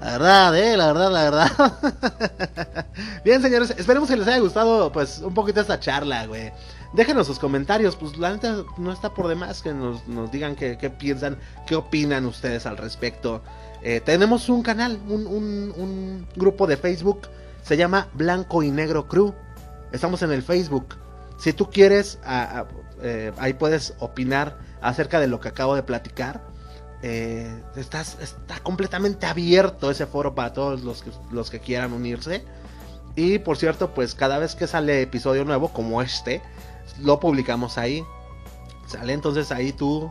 [0.00, 2.86] la verdad, eh, la verdad, la verdad.
[3.24, 6.52] Bien, señores, esperemos que les haya gustado, pues, un poquito esta charla, güey.
[6.92, 10.78] Déjenos sus comentarios, pues la neta no está por demás que nos, nos digan qué,
[10.78, 13.42] qué piensan, qué opinan ustedes al respecto.
[13.82, 17.28] Eh, tenemos un canal, un, un- grupo de Facebook,
[17.62, 19.34] se llama Blanco y Negro Crew.
[19.92, 20.96] Estamos en el Facebook.
[21.38, 22.18] Si tú quieres,
[23.02, 26.42] eh, ahí puedes opinar acerca de lo que acabo de platicar.
[27.02, 32.44] Eh, estás, está completamente abierto ese foro para todos los que, los que quieran unirse.
[33.14, 36.42] Y por cierto, pues cada vez que sale episodio nuevo como este,
[37.02, 38.04] lo publicamos ahí.
[38.86, 39.12] ¿Sale?
[39.12, 40.10] Entonces ahí tú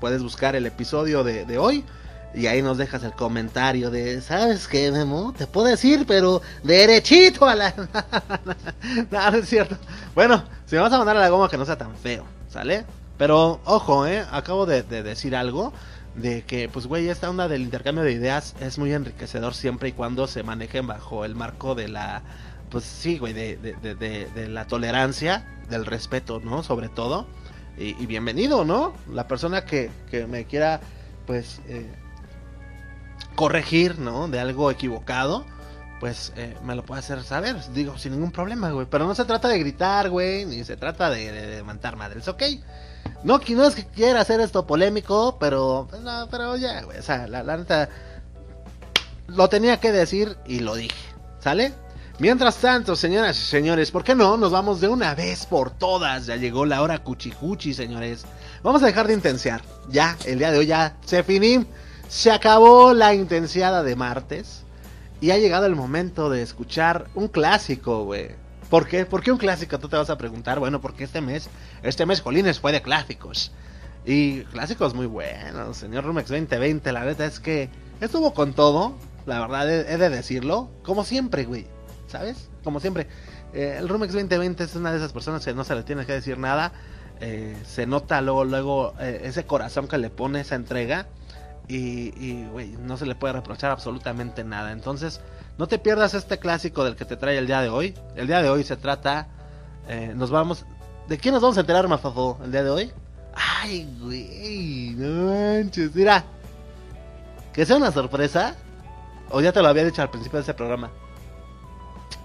[0.00, 1.84] puedes buscar el episodio de, de hoy.
[2.32, 5.34] Y ahí nos dejas el comentario de, ¿sabes qué, Memo?
[5.36, 7.74] Te puedo decir, pero derechito a la...
[9.10, 9.76] no, no es cierto.
[10.14, 12.84] Bueno, si me vas a mandar a la goma que no sea tan feo, ¿sale?
[13.18, 14.24] Pero, ojo, ¿eh?
[14.30, 15.72] Acabo de, de decir algo
[16.14, 19.92] de que, pues, güey, esta onda del intercambio de ideas es muy enriquecedor siempre y
[19.92, 22.22] cuando se manejen bajo el marco de la,
[22.70, 26.62] pues sí, güey, de, de, de, la tolerancia, del respeto, ¿no?
[26.62, 27.26] Sobre todo.
[27.76, 28.92] Y, bienvenido, ¿no?
[29.10, 30.80] La persona que, que me quiera,
[31.26, 31.90] pues, eh,
[33.34, 34.28] corregir, ¿no?
[34.28, 35.46] De algo equivocado,
[35.98, 38.86] pues eh, me lo puede hacer saber, digo, sin ningún problema, güey.
[38.90, 42.42] Pero no se trata de gritar, güey, ni se trata de, mentar madres, ¿ok?
[43.24, 47.02] No, no es que quiera hacer esto polémico, pero, pues, no, pero ya, güey, o
[47.02, 47.88] sea, la, la neta,
[49.26, 50.96] lo tenía que decir y lo dije,
[51.38, 51.72] ¿sale?
[52.20, 54.36] Mientras tanto, señoras y señores, ¿por qué no?
[54.36, 56.26] Nos vamos de una vez por todas.
[56.26, 58.26] Ya llegó la hora cuchicuchi, señores.
[58.62, 59.62] Vamos a dejar de intensiar.
[59.88, 61.64] Ya, el día de hoy ya se finí.
[62.10, 64.64] Se acabó la intensiada de martes.
[65.22, 68.32] Y ha llegado el momento de escuchar un clásico, güey.
[68.68, 69.06] ¿Por qué?
[69.06, 69.78] ¿Por qué un clásico?
[69.78, 70.58] Tú te vas a preguntar.
[70.58, 71.48] Bueno, porque este mes,
[71.82, 73.50] este mes, Jolines, fue de clásicos.
[74.04, 76.92] Y clásicos muy buenos, señor Rumex 2020.
[76.92, 77.70] La verdad es que
[78.02, 78.92] estuvo con todo.
[79.24, 80.68] La verdad, he he de decirlo.
[80.82, 81.79] Como siempre, güey.
[82.10, 82.48] ¿Sabes?
[82.64, 83.06] Como siempre.
[83.52, 86.12] Eh, el Rumex 2020 es una de esas personas que no se le tiene que
[86.12, 86.72] decir nada.
[87.20, 91.06] Eh, se nota luego, luego eh, ese corazón que le pone esa entrega.
[91.68, 94.72] Y, y, güey, no se le puede reprochar absolutamente nada.
[94.72, 95.20] Entonces,
[95.56, 97.94] no te pierdas este clásico del que te trae el día de hoy.
[98.16, 99.28] El día de hoy se trata.
[100.16, 100.66] nos vamos.
[101.08, 102.92] ¿De quién nos vamos a enterar, Mafafo, el día de hoy?
[103.34, 106.24] Ay, güey, no manches, mira.
[107.52, 108.56] Que sea una sorpresa.
[109.30, 110.90] O ya te lo había dicho al principio de este programa.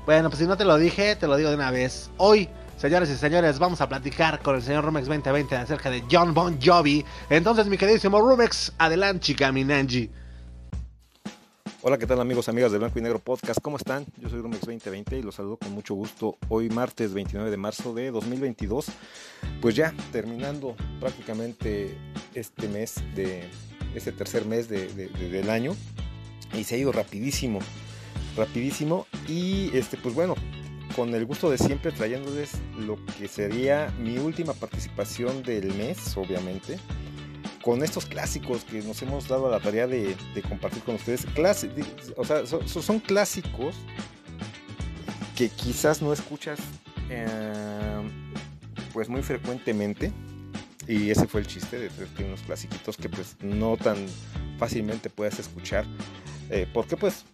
[0.05, 2.11] Bueno, pues si no te lo dije, te lo digo de una vez.
[2.17, 2.47] Hoy,
[2.77, 6.59] señores y señores, vamos a platicar con el señor Rumex 2020 acerca de John Bon
[6.61, 7.03] Jovi.
[7.31, 10.11] Entonces, mi queridísimo Rumex, adelante, Caminanji.
[11.81, 13.59] Hola, ¿qué tal amigos, amigas de Blanco y Negro Podcast?
[13.61, 14.05] ¿Cómo están?
[14.17, 17.95] Yo soy Rumex 2020 y los saludo con mucho gusto hoy martes 29 de marzo
[17.95, 18.85] de 2022.
[19.59, 21.97] Pues ya terminando prácticamente
[22.35, 23.49] este mes de
[23.95, 25.75] este tercer mes de, del año
[26.53, 27.59] y se ha ido rapidísimo,
[28.35, 30.35] rapidísimo y este pues bueno,
[30.95, 36.77] con el gusto de siempre trayéndoles lo que sería mi última participación del mes, obviamente
[37.65, 40.15] con estos clásicos que nos hemos dado a la tarea de,
[40.47, 41.25] compartir con ustedes.
[41.33, 41.71] Clase,
[42.15, 43.75] o sea, son, clásicos
[45.35, 46.59] que quizás no escuchas
[47.09, 47.27] eh,
[48.93, 50.13] pues muy frecuentemente.
[50.87, 53.97] Y ese fue el chiste de tener unos clasiquitos que pues no tan
[54.59, 55.85] fácilmente puedes escuchar.
[56.51, 57.25] Eh, porque pues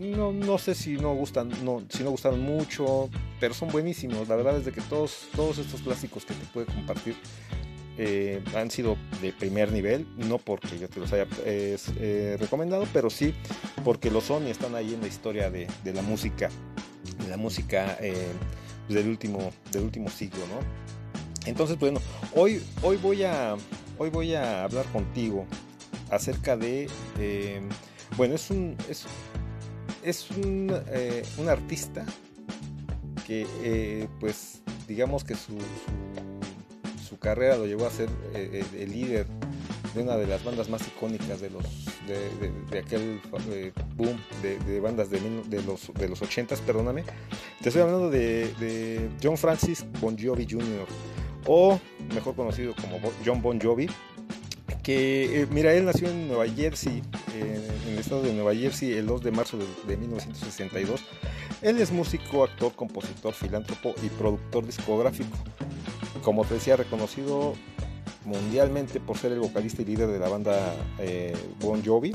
[0.00, 4.28] no, no sé si no gustan, no, si no gustaron mucho, pero son buenísimos.
[4.28, 7.16] La verdad es de que todos, todos estos clásicos que te puede compartir
[7.98, 12.86] eh, han sido de primer nivel, no porque yo te los haya eh, eh, recomendado,
[12.94, 13.34] pero sí
[13.84, 16.48] porque lo son y están ahí en la historia de, la música,
[17.28, 17.98] la música
[18.88, 21.46] del, último, del último siglo, ¿no?
[21.46, 22.00] Entonces, bueno,
[22.34, 23.56] hoy, hoy, voy, a,
[23.98, 25.46] hoy voy a hablar contigo
[26.10, 26.88] acerca de,
[28.16, 28.76] bueno, es un,
[30.02, 30.72] es un,
[31.38, 32.04] un artista
[33.26, 35.56] que, pues, digamos que su,
[37.10, 39.26] su carrera lo llevó a ser eh, el líder
[39.94, 41.64] de una de las bandas más icónicas de los
[42.06, 43.20] de, aquel
[43.52, 45.20] eh, boom de, bandas de,
[45.62, 47.04] los de los 80s, perdóname.
[47.60, 50.86] Te estoy hablando de, John Francis Bon Jovi Jr.
[51.46, 51.80] o
[52.14, 53.88] mejor conocido como John Bon Jovi.
[54.82, 57.02] Que, eh, mira, él nació en Nueva Jersey,
[58.10, 59.56] estado de Nueva Jersey, el 2 de marzo
[59.86, 61.00] de 1962.
[61.62, 65.36] Él es músico, actor, compositor, filántropo y productor discográfico
[66.22, 67.54] como te decía, reconocido
[68.24, 72.12] mundialmente por ser el vocalista y líder de la banda eh, Bon Jovi,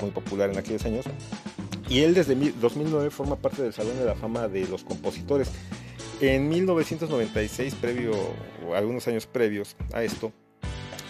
[0.00, 1.06] muy popular en aquellos años.
[1.88, 5.50] Y él desde 2009 forma parte del Salón de la Fama de los Compositores.
[6.20, 8.12] En 1996, previo,
[8.66, 10.32] o algunos años previos a esto,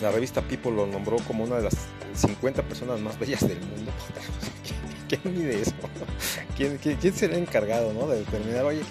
[0.00, 1.76] la revista People lo nombró como una de las
[2.14, 3.92] 50 personas más bellas del mundo.
[5.08, 5.72] ¿Quién mide eso?
[6.56, 8.06] ¿Quién, quién, quién será encargado ¿no?
[8.06, 8.82] de determinar, oye,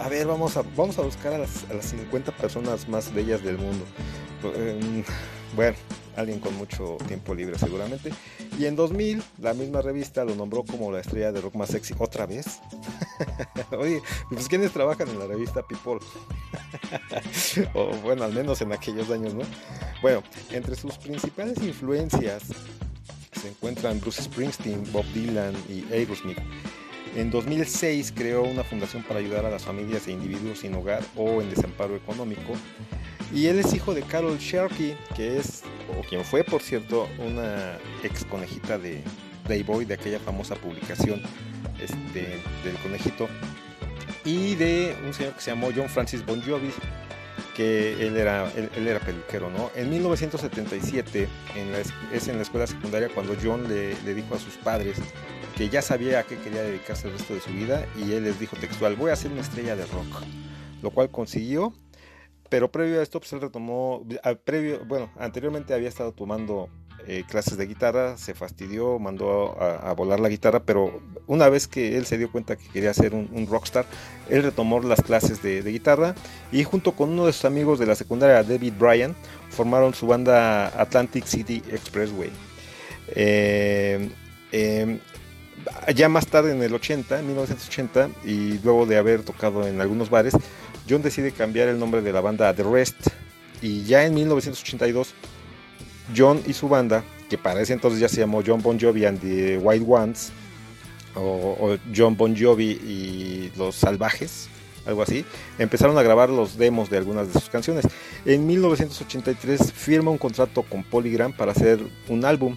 [0.00, 3.42] a ver, vamos a, vamos a buscar a las, a las 50 personas más bellas
[3.42, 3.84] del mundo.
[4.56, 5.04] Em,
[5.54, 5.76] bueno,
[6.20, 8.10] alguien con mucho tiempo libre seguramente.
[8.58, 11.94] Y en 2000, la misma revista lo nombró como la estrella de rock más sexy.
[11.98, 12.60] ¿Otra vez?
[13.78, 15.98] Oye, pues ¿quiénes trabajan en la revista People?
[17.74, 19.42] o bueno, al menos en aquellos años, ¿no?
[20.02, 22.44] Bueno, entre sus principales influencias
[23.40, 26.38] se encuentran Bruce Springsteen, Bob Dylan y Aerosmith.
[27.16, 31.42] En 2006 creó una fundación para ayudar a las familias e individuos sin hogar o
[31.42, 32.52] en desamparo económico.
[33.32, 35.62] Y él es hijo de Carol Sharkey, que es,
[35.96, 39.02] o quien fue por cierto, una ex conejita de
[39.44, 41.22] Playboy, de aquella famosa publicación
[41.80, 43.28] este, del conejito.
[44.24, 46.70] Y de un señor que se llamó John Francis Bon Jovi,
[47.54, 49.70] que él era, él, era peluquero, ¿no?
[49.74, 51.78] En 1977, en la,
[52.12, 54.98] es en la escuela secundaria cuando John le, le dijo a sus padres
[55.56, 58.40] que ya sabía a qué quería dedicarse el resto de su vida y él les
[58.40, 60.22] dijo textual, voy a ser una estrella de rock,
[60.82, 61.74] lo cual consiguió,
[62.50, 64.04] pero previo a esto pues él retomó,
[64.86, 66.68] bueno, anteriormente había estado tomando
[67.06, 71.96] eh, clases de guitarra, se fastidió, mandó a, volar la guitarra, pero una vez que
[71.96, 73.86] él se dio cuenta que quería ser un, rockstar,
[74.28, 76.14] él retomó las clases de, guitarra
[76.52, 79.14] y junto con uno de sus amigos de la secundaria, David Bryan,
[79.48, 82.30] formaron su banda Atlantic City Expressway.
[83.14, 84.10] Eh,
[84.52, 84.98] eh,
[85.94, 90.10] ya más tarde en el 80, en 1980, y luego de haber tocado en algunos
[90.10, 90.34] bares,
[90.90, 93.06] John decide cambiar el nombre de la banda a The Rest.
[93.62, 95.14] Y ya en 1982,
[96.16, 99.20] John y su banda, que para ese entonces ya se llamó John Bon Jovi and
[99.20, 100.32] the White Ones,
[101.14, 101.20] o,
[101.60, 104.48] o John Bon Jovi y los Salvajes,
[104.86, 105.24] algo así,
[105.58, 107.84] empezaron a grabar los demos de algunas de sus canciones.
[108.24, 112.56] En 1983 firma un contrato con Polygram para hacer un álbum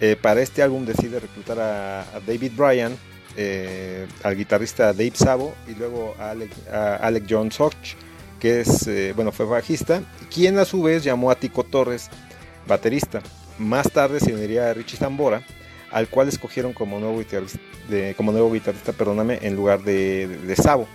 [0.00, 2.96] eh, para este álbum decide reclutar a, a David Bryan,
[3.36, 7.74] eh, al guitarrista Dave Sabo y luego a Alec, John Soch,
[8.40, 10.02] que es, eh, bueno, fue bajista,
[10.32, 12.08] quien a su vez llamó a Tico Torres,
[12.66, 13.22] baterista.
[13.58, 15.42] Más tarde se uniría a Richie Zambora,
[15.90, 20.88] al cual escogieron como nuevo guitarrista, perdóname, en lugar de, de, de Sabo.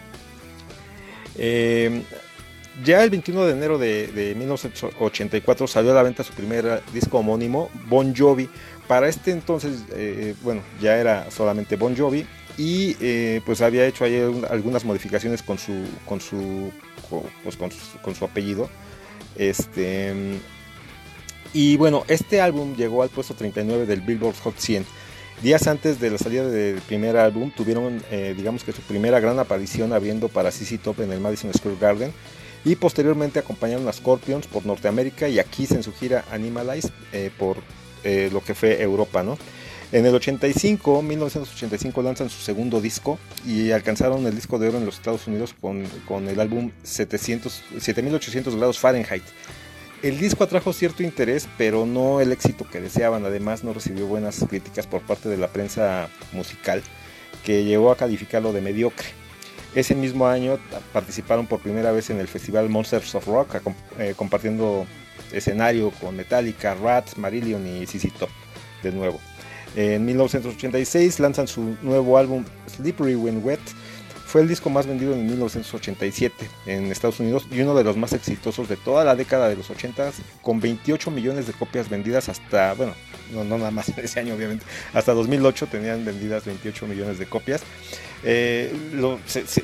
[2.84, 7.70] ya el 21 de enero de, 1984 salió a la venta su primer disco homónimo,
[7.88, 8.50] Bon Jovi.
[8.88, 12.26] Para este entonces, eh, bueno, ya era solamente Bon Jovi
[12.58, 15.74] y eh, pues había hecho ahí algunas modificaciones con su,
[16.06, 16.72] con su,
[17.44, 18.70] pues con su, apellido.
[19.36, 20.14] Este,
[21.54, 24.86] y bueno, este álbum llegó al puesto 39 del Billboard Hot 100.
[25.42, 29.38] Días antes de la salida del primer álbum, tuvieron, eh, digamos que su primera gran
[29.38, 32.14] aparición abriendo para CC Top en el Madison Square Garden
[32.64, 37.32] y posteriormente acompañaron a Scorpions por Norteamérica y a Kiss en su gira Animalize eh,
[37.38, 37.58] por
[38.06, 39.38] eh, lo que fue Europa, ¿no?
[39.92, 44.86] En el 85, 1985 lanzan su segundo disco y alcanzaron el disco de oro en
[44.86, 49.24] los Estados Unidos con, con el álbum 700, 7800 grados Fahrenheit.
[50.02, 53.26] El disco atrajo cierto interés, pero no el éxito que deseaban.
[53.26, 56.84] Además, no recibió buenas críticas por parte de la prensa musical,
[57.44, 59.08] que llegó a calificarlo de mediocre.
[59.74, 60.60] Ese mismo año
[60.94, 63.56] participaron por primera vez en el festival Monsters of Rock,
[63.98, 64.86] eh, compartiendo
[65.32, 68.30] escenario con Metallica, Rat, Marillion y ZZ Top
[68.84, 69.20] de nuevo.
[69.76, 73.60] En 1986 lanzan su nuevo álbum Slippery When Wet,
[74.36, 78.12] fue el disco más vendido en 1987 en Estados Unidos y uno de los más
[78.12, 80.12] exitosos de toda la década de los 80
[80.42, 82.94] con 28 millones de copias vendidas hasta, bueno,
[83.32, 87.62] no, nada más ese año obviamente, hasta 2008 tenían vendidas 28 millones de copias.
[88.24, 88.74] Eh,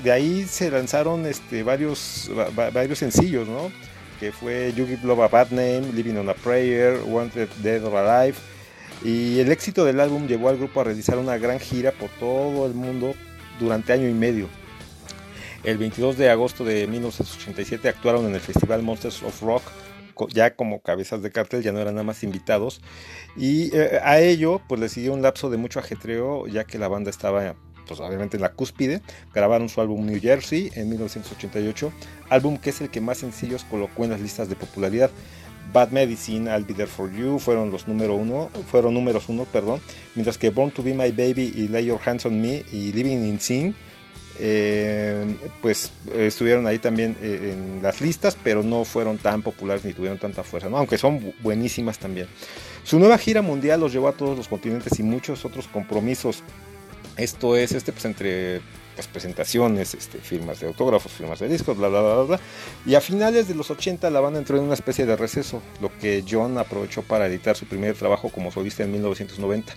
[0.03, 3.73] de ahí se lanzaron este, varios, varios sencillos, ¿no?
[4.21, 7.97] Que fue You Give Love a Bad Name, Living on a Prayer, Wanted Dead or
[7.97, 8.37] Alive.
[9.03, 12.65] Y el éxito del álbum llevó al grupo a realizar una gran gira por todo
[12.67, 13.15] el mundo
[13.59, 14.47] durante año y medio.
[15.63, 19.63] El 22 de agosto de 1987 actuaron en el Festival Monsters of Rock
[20.29, 22.81] ya como cabezas de cartel, ya no eran nada más invitados.
[23.35, 26.87] Y eh, a ello, pues le siguió un lapso de mucho ajetreo, ya que la
[26.87, 27.55] banda estaba,
[27.87, 29.01] pues obviamente en la cúspide.
[29.33, 31.91] Grabaron su álbum New Jersey en 1988,
[32.29, 35.11] álbum que es el que más sencillos colocó en las listas de popularidad.
[35.73, 39.79] Bad Medicine, I'll Be There For You fueron los número uno, fueron números uno, perdón,
[40.15, 43.23] mientras que Born to Be My Baby y Lay Your Hands on Me y Living
[43.23, 43.75] in Sin
[44.43, 49.93] eh, pues estuvieron ahí también eh, en las listas, pero no fueron tan populares ni
[49.93, 52.27] tuvieron tanta fuerza, aunque son buenísimas también.
[52.83, 56.43] Su nueva gira mundial los llevó a todos los continentes y muchos otros compromisos.
[57.17, 58.61] Esto es este pues entre
[58.95, 62.39] pues, presentaciones, este, firmas de autógrafos, firmas de discos, bla, bla, bla, bla.
[62.85, 65.91] Y a finales de los 80 la banda entró en una especie de receso, lo
[65.99, 69.73] que John aprovechó para editar su primer trabajo como solista en 1990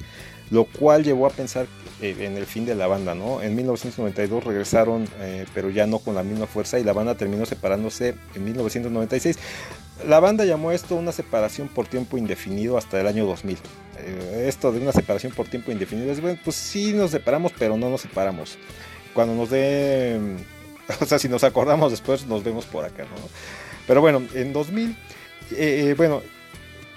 [0.50, 1.66] lo cual llevó a pensar
[2.00, 3.42] eh, en el fin de la banda, ¿no?
[3.42, 7.46] En 1992 regresaron, eh, pero ya no con la misma fuerza y la banda terminó
[7.46, 9.38] separándose en 1996.
[10.06, 13.58] La banda llamó esto una separación por tiempo indefinido hasta el año 2000.
[14.04, 17.76] Eh, esto de una separación por tiempo indefinido es, bueno, pues sí nos separamos, pero
[17.76, 18.58] no nos separamos.
[19.12, 20.18] Cuando nos dé,
[21.00, 23.28] o sea, si nos acordamos después nos vemos por acá, ¿no?
[23.86, 24.96] Pero bueno, en 2000,
[25.96, 26.22] bueno,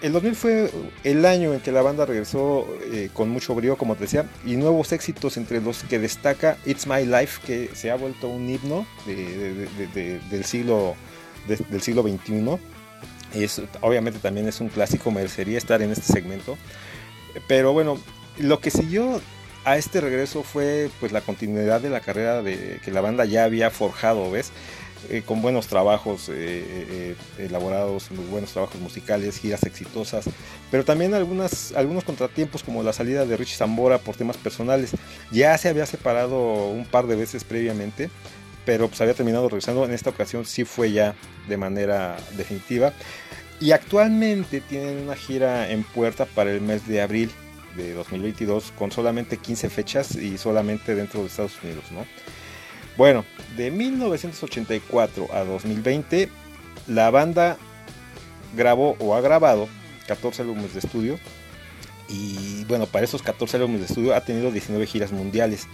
[0.01, 0.72] el 2000 fue
[1.03, 4.55] el año en que la banda regresó eh, con mucho brío, como te decía, y
[4.55, 8.86] nuevos éxitos entre los que destaca It's My Life, que se ha vuelto un himno
[9.08, 10.95] del, siglo,
[11.47, 12.60] del siglo XXI.
[13.34, 13.45] Y
[13.82, 16.58] obviamente también es un clásico, merecería estar en este segmento.
[17.47, 17.97] Pero bueno,
[18.38, 19.21] lo que siguió
[19.65, 23.43] a este regreso fue pues la continuidad de la carrera de, que la banda ya
[23.43, 24.51] había forjado, ¿ves?
[25.09, 30.25] Eh, con buenos trabajos eh, eh, elaborados, buenos trabajos musicales, giras exitosas,
[30.71, 34.91] pero también algunas, algunos contratiempos como la salida de Richie Zambora por temas personales.
[35.31, 38.09] Ya se había separado un par de veces previamente,
[38.65, 39.85] pero pues había terminado regresando.
[39.85, 41.15] En esta ocasión sí fue ya
[41.47, 42.91] de manera definitiva.
[43.60, 47.32] Y actualmente tienen una gira en puerta para el mes de abril
[47.76, 52.05] de 2022 con solamente 15 fechas y solamente dentro de Estados Unidos, ¿no?
[52.97, 56.30] Bueno, de 1984 a 2020,
[56.88, 57.58] la banda
[58.55, 59.68] grabó o ha grabado
[60.08, 61.20] 14 álbumes de estudio.
[62.10, 65.68] Y bueno, para esos 14 álbumes de estudio ha tenido 19 giras mundiales.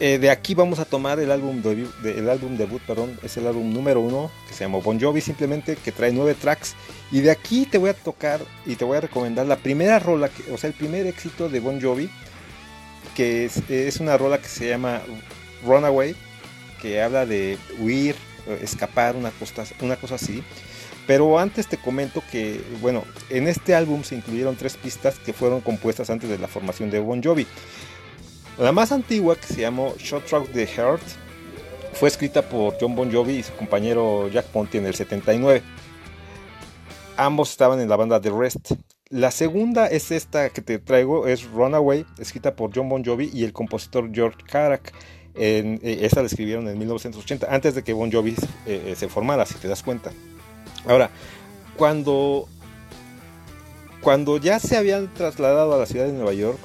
[0.00, 1.62] Eh, de aquí vamos a tomar el álbum,
[2.04, 5.76] el álbum debut, perdón, es el álbum número uno que se llama Bon Jovi simplemente,
[5.76, 6.74] que trae nueve tracks.
[7.12, 10.30] Y de aquí te voy a tocar y te voy a recomendar la primera rola,
[10.52, 12.10] o sea, el primer éxito de Bon Jovi,
[13.14, 15.02] que es, es una rola que se llama
[15.64, 16.16] Runaway,
[16.80, 18.16] que habla de huir,
[18.60, 20.42] escapar, una cosa, una cosa así.
[21.06, 25.60] Pero antes te comento que, bueno, en este álbum se incluyeron tres pistas que fueron
[25.60, 27.46] compuestas antes de la formación de Bon Jovi.
[28.58, 31.02] La más antigua, que se llamó Shot Track the Heart,
[31.94, 35.62] fue escrita por John Bon Jovi y su compañero Jack Ponty en el 79.
[37.16, 38.72] Ambos estaban en la banda The Rest.
[39.08, 43.44] La segunda es esta que te traigo, es Runaway, escrita por John Bon Jovi y
[43.44, 44.92] el compositor George Carac.
[45.34, 48.34] En, eh, esta la escribieron en 1980, antes de que Bon Jovi
[48.66, 50.12] eh, se formara, si te das cuenta.
[50.86, 51.10] Ahora,
[51.76, 52.48] cuando,
[54.02, 56.58] cuando ya se habían trasladado a la ciudad de Nueva York,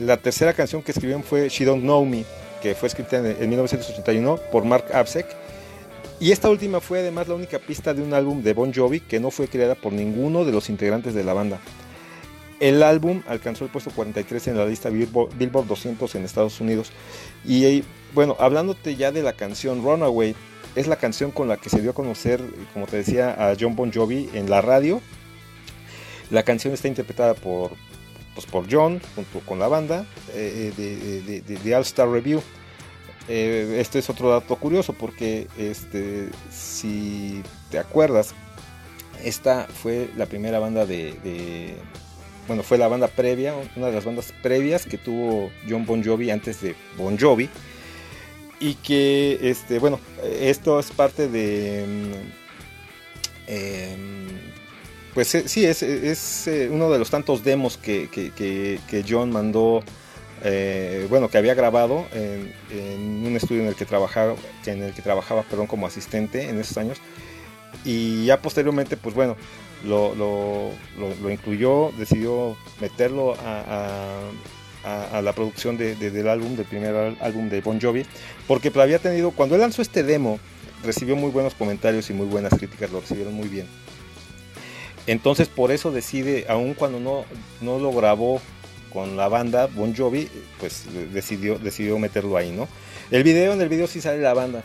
[0.00, 2.24] la tercera canción que escribieron fue She Don't Know Me,
[2.60, 5.26] que fue escrita en, en 1981 por Mark Absek
[6.22, 9.18] y esta última fue además la única pista de un álbum de Bon Jovi que
[9.18, 11.58] no fue creada por ninguno de los integrantes de la banda.
[12.60, 16.92] El álbum alcanzó el puesto 43 en la lista Billboard 200 en Estados Unidos.
[17.44, 17.82] Y
[18.14, 20.36] bueno, hablándote ya de la canción Runaway,
[20.76, 22.40] es la canción con la que se dio a conocer,
[22.72, 25.00] como te decía, a John Bon Jovi en la radio.
[26.30, 27.72] La canción está interpretada por,
[28.34, 32.42] pues, por John junto con la banda eh, de, de, All Star Review.
[33.28, 38.34] Eh, este es otro dato curioso porque este, si te acuerdas,
[39.22, 41.76] esta fue la primera banda de,
[42.48, 46.30] bueno, fue la banda previa, una de las bandas previas que tuvo John Bon Jovi
[46.30, 47.48] antes de Bon Jovi.
[48.58, 51.84] Y que, este, bueno, esto es parte de...
[53.48, 54.52] Em,
[55.14, 59.82] pues eh, sí, es, eh, uno de los tantos demos que, que John mandó
[60.44, 62.52] eh, bueno, que había grabado en,
[63.24, 64.34] un estudio en el que trabajaba,
[64.66, 66.98] en el que trabajaba, perdón, como asistente en esos años.
[67.84, 69.36] Y ya posteriormente, pues bueno,
[69.84, 77.80] lo, lo, incluyó, decidió meterlo a, la producción del álbum, del primer álbum de Bon
[77.80, 78.04] Jovi,
[78.48, 80.40] porque había tenido, cuando él lanzó este demo,
[80.82, 83.68] recibió muy buenos comentarios y muy buenas críticas, lo recibieron muy bien.
[85.06, 87.24] Entonces por eso decide, aun cuando no,
[87.60, 88.40] no lo grabó
[88.92, 90.28] con la banda Bon Jovi,
[90.60, 92.68] pues decidió, decidió meterlo ahí, ¿no?
[93.10, 94.62] El video, en el video sí sale la banda,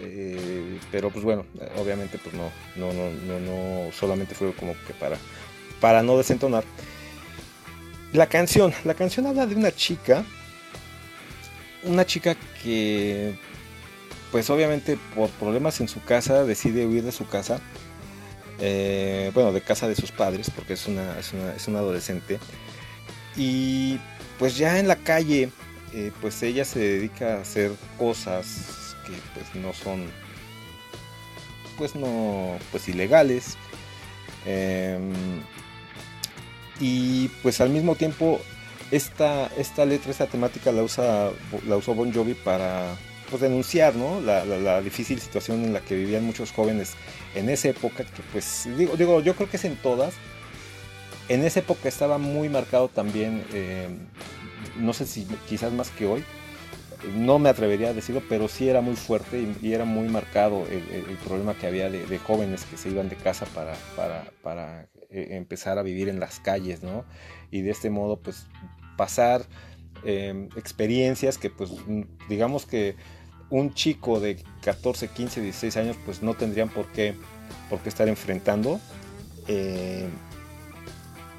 [0.00, 1.44] eh, pero pues bueno,
[1.76, 5.16] obviamente pues no, no, no, no, no, solamente fue como que para,
[5.80, 6.64] para no desentonar.
[8.12, 10.24] La canción, la canción habla de una chica,
[11.84, 13.34] una chica que
[14.30, 17.60] pues obviamente por problemas en su casa decide huir de su casa,
[18.60, 22.38] eh, bueno, de casa de sus padres, porque es una, es una, es una adolescente.
[23.36, 23.98] Y
[24.38, 25.50] pues ya en la calle,
[25.94, 30.06] eh, pues ella se dedica a hacer cosas que pues no son,
[31.78, 33.56] pues no, pues ilegales.
[34.46, 35.12] Em,
[36.80, 38.40] y pues al mismo tiempo
[38.90, 41.30] esta, esta letra, esta temática la usa
[41.66, 42.96] la usó Bon Jovi para
[43.30, 44.20] pues, denunciar ¿no?
[44.20, 46.94] la, difícil situación en la que vivían muchos jóvenes
[47.34, 50.14] en esa época, que pues digo, digo yo creo que es en todas,
[51.28, 53.88] en esa época estaba muy marcado también, eh,
[54.76, 56.24] no sé si quizás más que hoy,
[57.14, 61.16] no me atrevería a decirlo, pero sí era muy fuerte y, era muy marcado el,
[61.24, 63.74] problema que había de, jóvenes que se iban de casa para,
[64.42, 67.04] para, eh, empezar a vivir en las calles, ¿no?
[67.50, 68.46] Y de este modo, pues,
[68.96, 69.46] pasar
[70.04, 71.70] em, experiencias que, pues,
[72.28, 72.96] digamos que
[73.50, 77.14] un chico de 14, 15, 16 años, pues no tendrían por qué,
[77.68, 78.80] por qué estar enfrentando.
[79.48, 80.08] Eh,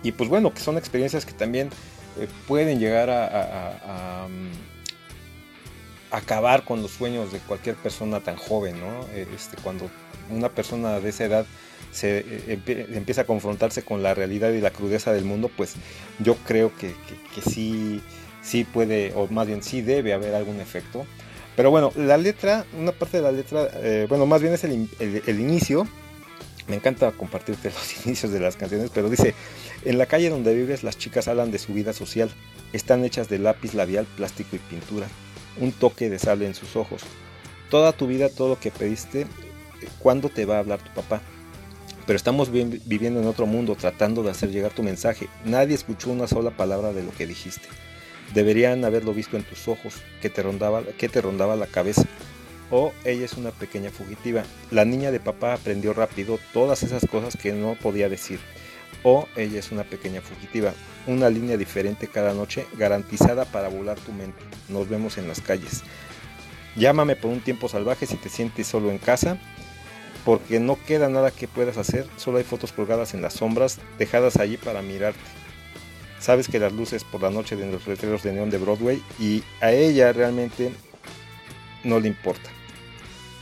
[0.03, 1.69] y pues bueno, que son experiencias que también
[2.19, 9.07] eh, pueden llegar a, mm, acabar con los sueños de cualquier persona tan joven, ¿no?
[9.13, 9.89] Este, cuando
[10.29, 11.45] una persona de esa edad
[11.91, 15.75] se eh, empieza a confrontarse con la realidad y la crudeza del mundo, pues
[16.19, 16.93] yo creo que,
[17.49, 18.01] sí,
[18.41, 21.05] sí puede, o más bien sí debe haber algún efecto.
[21.61, 23.69] Pero bueno, la letra, una parte de la letra,
[24.09, 25.87] bueno, más bien es el inicio,
[26.67, 29.35] me encanta compartirte los inicios de las canciones, pero dice,
[29.85, 32.31] en la calle donde vives las chicas hablan de su vida social,
[32.73, 35.05] están hechas de lápiz labial, plástico y pintura,
[35.59, 37.03] un toque de sal en sus ojos.
[37.69, 39.27] Toda tu vida, todo lo que pediste,
[39.99, 41.21] ¿cuándo te va a hablar tu papá?
[42.07, 45.29] Pero estamos viviendo en otro mundo tratando de hacer llegar tu mensaje.
[45.45, 47.67] Nadie escuchó una sola palabra de lo que dijiste.
[48.33, 52.05] Deberían haberlo visto en tus ojos, que te rondaba, que te rondaba la cabeza
[52.71, 54.43] o ella es una pequeña fugitiva.
[54.71, 58.39] La niña de papá aprendió rápido todas esas cosas que no podía decir.
[59.03, 60.73] O ella es una pequeña fugitiva.
[61.05, 64.41] Una línea diferente cada noche, garantizada para volar tu mente.
[64.69, 65.83] Nos vemos en las calles.
[66.75, 69.37] Llámame por un tiempo salvaje si te sientes solo en casa,
[70.23, 74.37] porque no queda nada que puedas hacer, solo hay fotos colgadas en las sombras, dejadas
[74.37, 75.19] allí para mirarte.
[76.21, 79.43] Sabes que las luces por la noche de los letreros de neón de Broadway y
[79.59, 80.71] a ella realmente
[81.83, 82.49] no le importa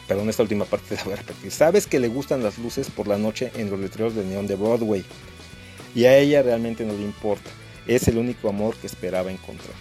[0.09, 1.51] perdón, esta última parte la voy a repetir.
[1.51, 4.55] Sabes que le gustan las luces por la noche en los letreros de neón de
[4.55, 5.05] Broadway.
[5.93, 7.49] Y a ella realmente no le importa.
[7.85, 9.75] Es el único amor que esperaba encontrar.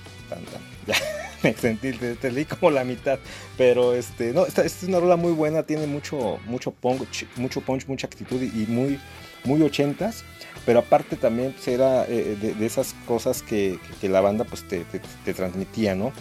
[1.43, 3.19] me sentí, te, leí como la mitad.
[3.57, 7.87] Pero este, no, esta, es una rola muy buena, tiene mucho, mucho punch, mucho punch,
[7.87, 9.01] mucha actitud y, muy,
[9.45, 10.25] muy ochentas.
[10.65, 14.85] Pero aparte también pues, era eh, de, esas cosas que, la banda pues te,
[15.33, 16.13] transmitía, ¿no?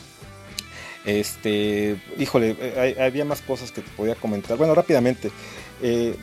[1.05, 4.57] Este, híjole, eh, había más cosas que te podía comentar.
[4.57, 5.31] Bueno, rápidamente.
[5.81, 6.15] Eh,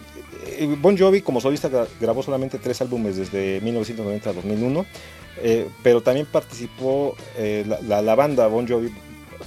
[0.78, 1.70] bon Jovi como solista
[2.01, 4.86] grabó solamente tres álbumes desde 1990 a 2001.
[5.43, 8.93] Eh, pero también participó eh, la, banda Bon Jovi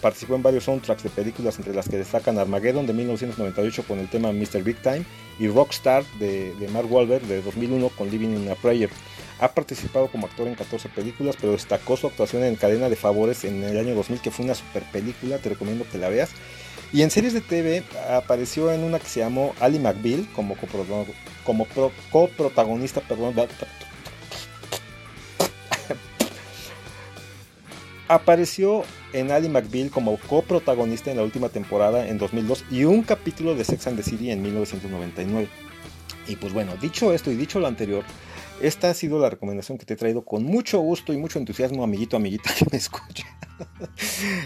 [0.02, 4.10] participó en varios soundtracks de películas entre las que destacan Armageddon de 1998 con el
[4.10, 4.64] tema Mr.
[4.64, 5.04] Big Time
[5.40, 8.90] y Rockstar de, Mark Wahlberg de 2001 con Living in a Prayer.
[9.40, 13.44] Ha participado como actor en 14 películas, pero destacó su actuación en Cadena de Favores
[13.44, 16.32] en el año 2000, que fue una super película, te recomiendo que la veas.
[16.92, 20.56] Y en series de TV apareció en una que se llamó Ali McBeal como,
[21.44, 21.68] como
[22.12, 23.36] coprotagonista, perdón,
[28.08, 33.54] Apareció en Ali McBeal como coprotagonista en la última temporada en 2002 y un capítulo
[33.54, 35.50] de Sex and the City en 1999.
[36.28, 38.04] Y pues bueno, dicho esto y dicho lo anterior,
[38.62, 41.84] esta ha sido la recomendación que te he traído con mucho gusto y mucho entusiasmo,
[41.84, 43.26] amiguito, amiguita que me escucha.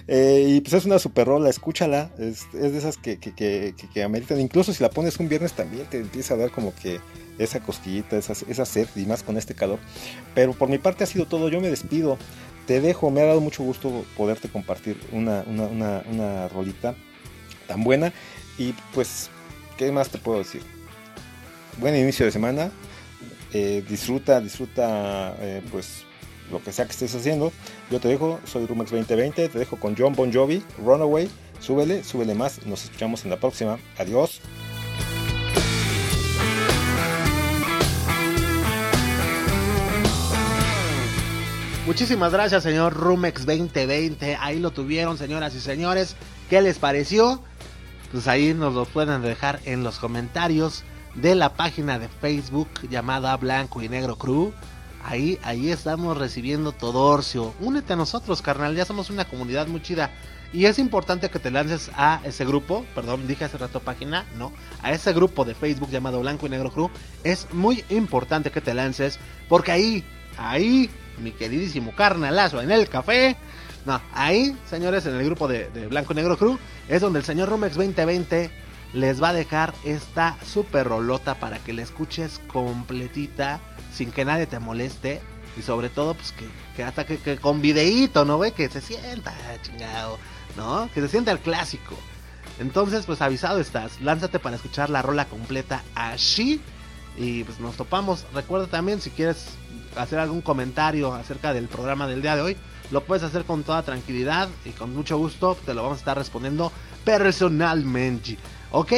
[0.07, 2.11] Eh, y pues es una super rola, escúchala.
[2.17, 4.39] Es, de esas que, que, que, ameritan.
[4.39, 6.99] Incluso si la pones un viernes también te empieza a dar como que
[7.37, 9.79] esa cosquillita, esa, esa sed y más con este calor.
[10.33, 11.49] Pero por mi parte ha sido todo.
[11.49, 12.17] Yo me despido
[12.71, 16.95] te dejo, me ha dado mucho gusto poderte compartir una, una, rolita
[17.67, 18.13] tan buena.
[18.57, 19.29] Y pues,
[19.77, 20.61] ¿qué más te puedo decir?
[21.81, 22.71] Buen inicio de semana.
[23.51, 26.05] Eh, disfruta, disfruta eh, pues
[26.49, 27.51] lo que sea que estés haciendo.
[27.89, 31.29] Yo te dejo, soy Rumex 2020, te dejo con John Bon Jovi, Runaway.
[31.59, 32.65] Súbele, súbele más.
[32.65, 33.79] Nos escuchamos en la próxima.
[33.97, 34.39] Adiós.
[41.87, 44.37] Muchísimas gracias, señor Rumex 2020.
[44.39, 46.15] Ahí lo tuvieron, señoras y señores.
[46.47, 47.41] ¿Qué les pareció?
[48.11, 50.83] Pues ahí nos lo pueden dejar en los comentarios
[51.15, 54.53] de la página de Facebook llamada Blanco y Negro Crew.
[55.03, 57.55] Ahí, ahí estamos recibiendo todo orcio.
[57.59, 58.75] Únete a nosotros, carnal.
[58.75, 60.11] Ya somos una comunidad muy chida.
[60.53, 64.51] Y es importante que te lances a ese grupo, perdón, dije hace rato página, no,
[64.83, 66.91] a ese grupo de Facebook llamado Blanco y Negro Crew.
[67.23, 69.17] Es muy importante que te lances
[69.49, 70.03] porque ahí,
[70.37, 70.91] ahí
[71.21, 73.37] mi queridísimo carnalazo en el café.
[73.85, 77.75] No, ahí, señores, en el grupo de, Blanco Negro Crew, es donde el señor Romex
[77.75, 78.51] 2020
[78.93, 83.59] les va a dejar esta super rolota para que la escuches completita,
[83.93, 85.21] sin que nadie te moleste.
[85.57, 86.33] Y sobre todo, pues
[86.75, 88.51] que, hasta que, con videíto, ¿no, ve?
[88.51, 89.33] Que se sienta,
[89.63, 90.17] chingado,
[90.55, 90.89] ¿no?
[90.93, 91.95] Que se sienta el clásico.
[92.59, 96.61] Entonces, pues avisado estás, lánzate para escuchar la rola completa así.
[97.17, 98.25] Y pues nos topamos.
[98.33, 99.57] Recuerda también, si quieres
[99.95, 102.57] hacer algún comentario acerca del programa del día de hoy,
[102.91, 105.57] lo puedes hacer con toda tranquilidad y con mucho gusto.
[105.65, 106.71] Te lo vamos a estar respondiendo
[107.03, 108.37] personalmente.
[108.71, 108.93] ¿Ok?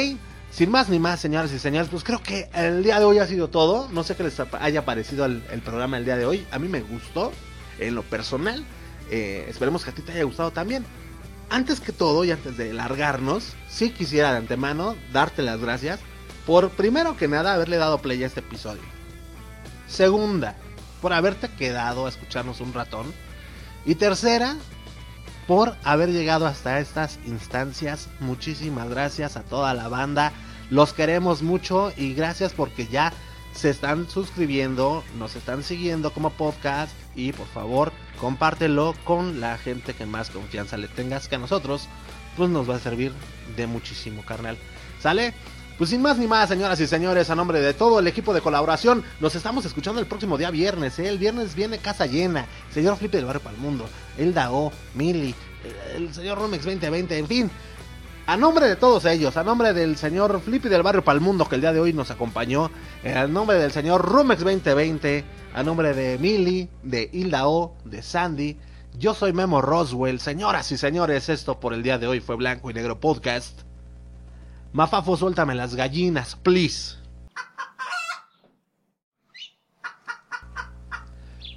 [0.52, 3.26] Sin más ni más, señoras y señores, pues creo que el día de hoy ha
[3.26, 3.90] sido todo.
[3.90, 6.46] No sé qué les haya parecido el, programa del día de hoy.
[6.52, 7.32] A mí me gustó,
[7.80, 8.64] en lo personal.
[9.10, 10.86] Eh, esperemos que a ti te haya gustado también.
[11.50, 16.00] Antes que todo y antes de largarnos, sí quisiera de antemano darte las gracias
[16.46, 18.82] por primero que nada haberle dado play a este episodio.
[19.88, 20.56] Segunda,
[21.04, 23.14] por haberte quedado a escucharnos un ratón.
[23.86, 24.56] Y tercera,
[25.48, 28.08] por haber llegado hasta estas instancias.
[28.22, 30.32] Muchísimas gracias a toda la banda.
[30.70, 33.12] Los queremos mucho y gracias porque ya
[33.54, 39.94] se están suscribiendo, nos están siguiendo como podcast y por favor compártelo con la gente
[39.94, 41.90] que más confianza le tengas que a nosotros,
[42.38, 43.12] pues nos va a servir
[43.58, 44.58] de muchísimo, carnal.
[45.02, 45.34] ¿Sale?
[45.78, 48.42] Pues sin más ni más, señoras y señores, a nombre de todo el equipo de
[48.42, 51.00] colaboración, nos estamos escuchando el próximo día viernes.
[51.00, 51.10] ¿eh?
[51.10, 52.46] El viernes viene casa llena.
[52.72, 53.86] Señor Flippy del Barrio para el Mundo,
[54.20, 55.34] el DAO, Mili,
[55.96, 57.52] el señor Romex 2020, en fin.
[58.28, 61.50] A nombre de todos ellos, a nombre del señor Flippy del Barrio para el Mundo
[61.50, 62.70] que el día de hoy nos acompañó,
[63.04, 65.26] eh, a nombre del señor Rumex 2020,
[65.56, 68.58] a nombre de Mili, de Ildao, de Sandy,
[69.00, 70.20] yo soy Memo Roswell.
[70.20, 73.63] Señoras y señores, esto por el día de hoy fue Blanco y Negro Podcast.
[74.74, 76.98] Mafafo, suéltame las gallinas, please.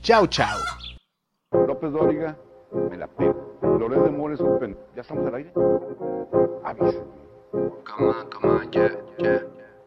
[0.03, 0.59] Chao, chao.
[1.67, 2.37] López Dóriga,
[2.91, 3.59] me la pego.
[3.81, 5.53] Loret de Mores, un ¿Ya estamos al aire?
[6.63, 7.07] Avísenme.
[7.85, 9.56] Come on, come on, yeah, yeah.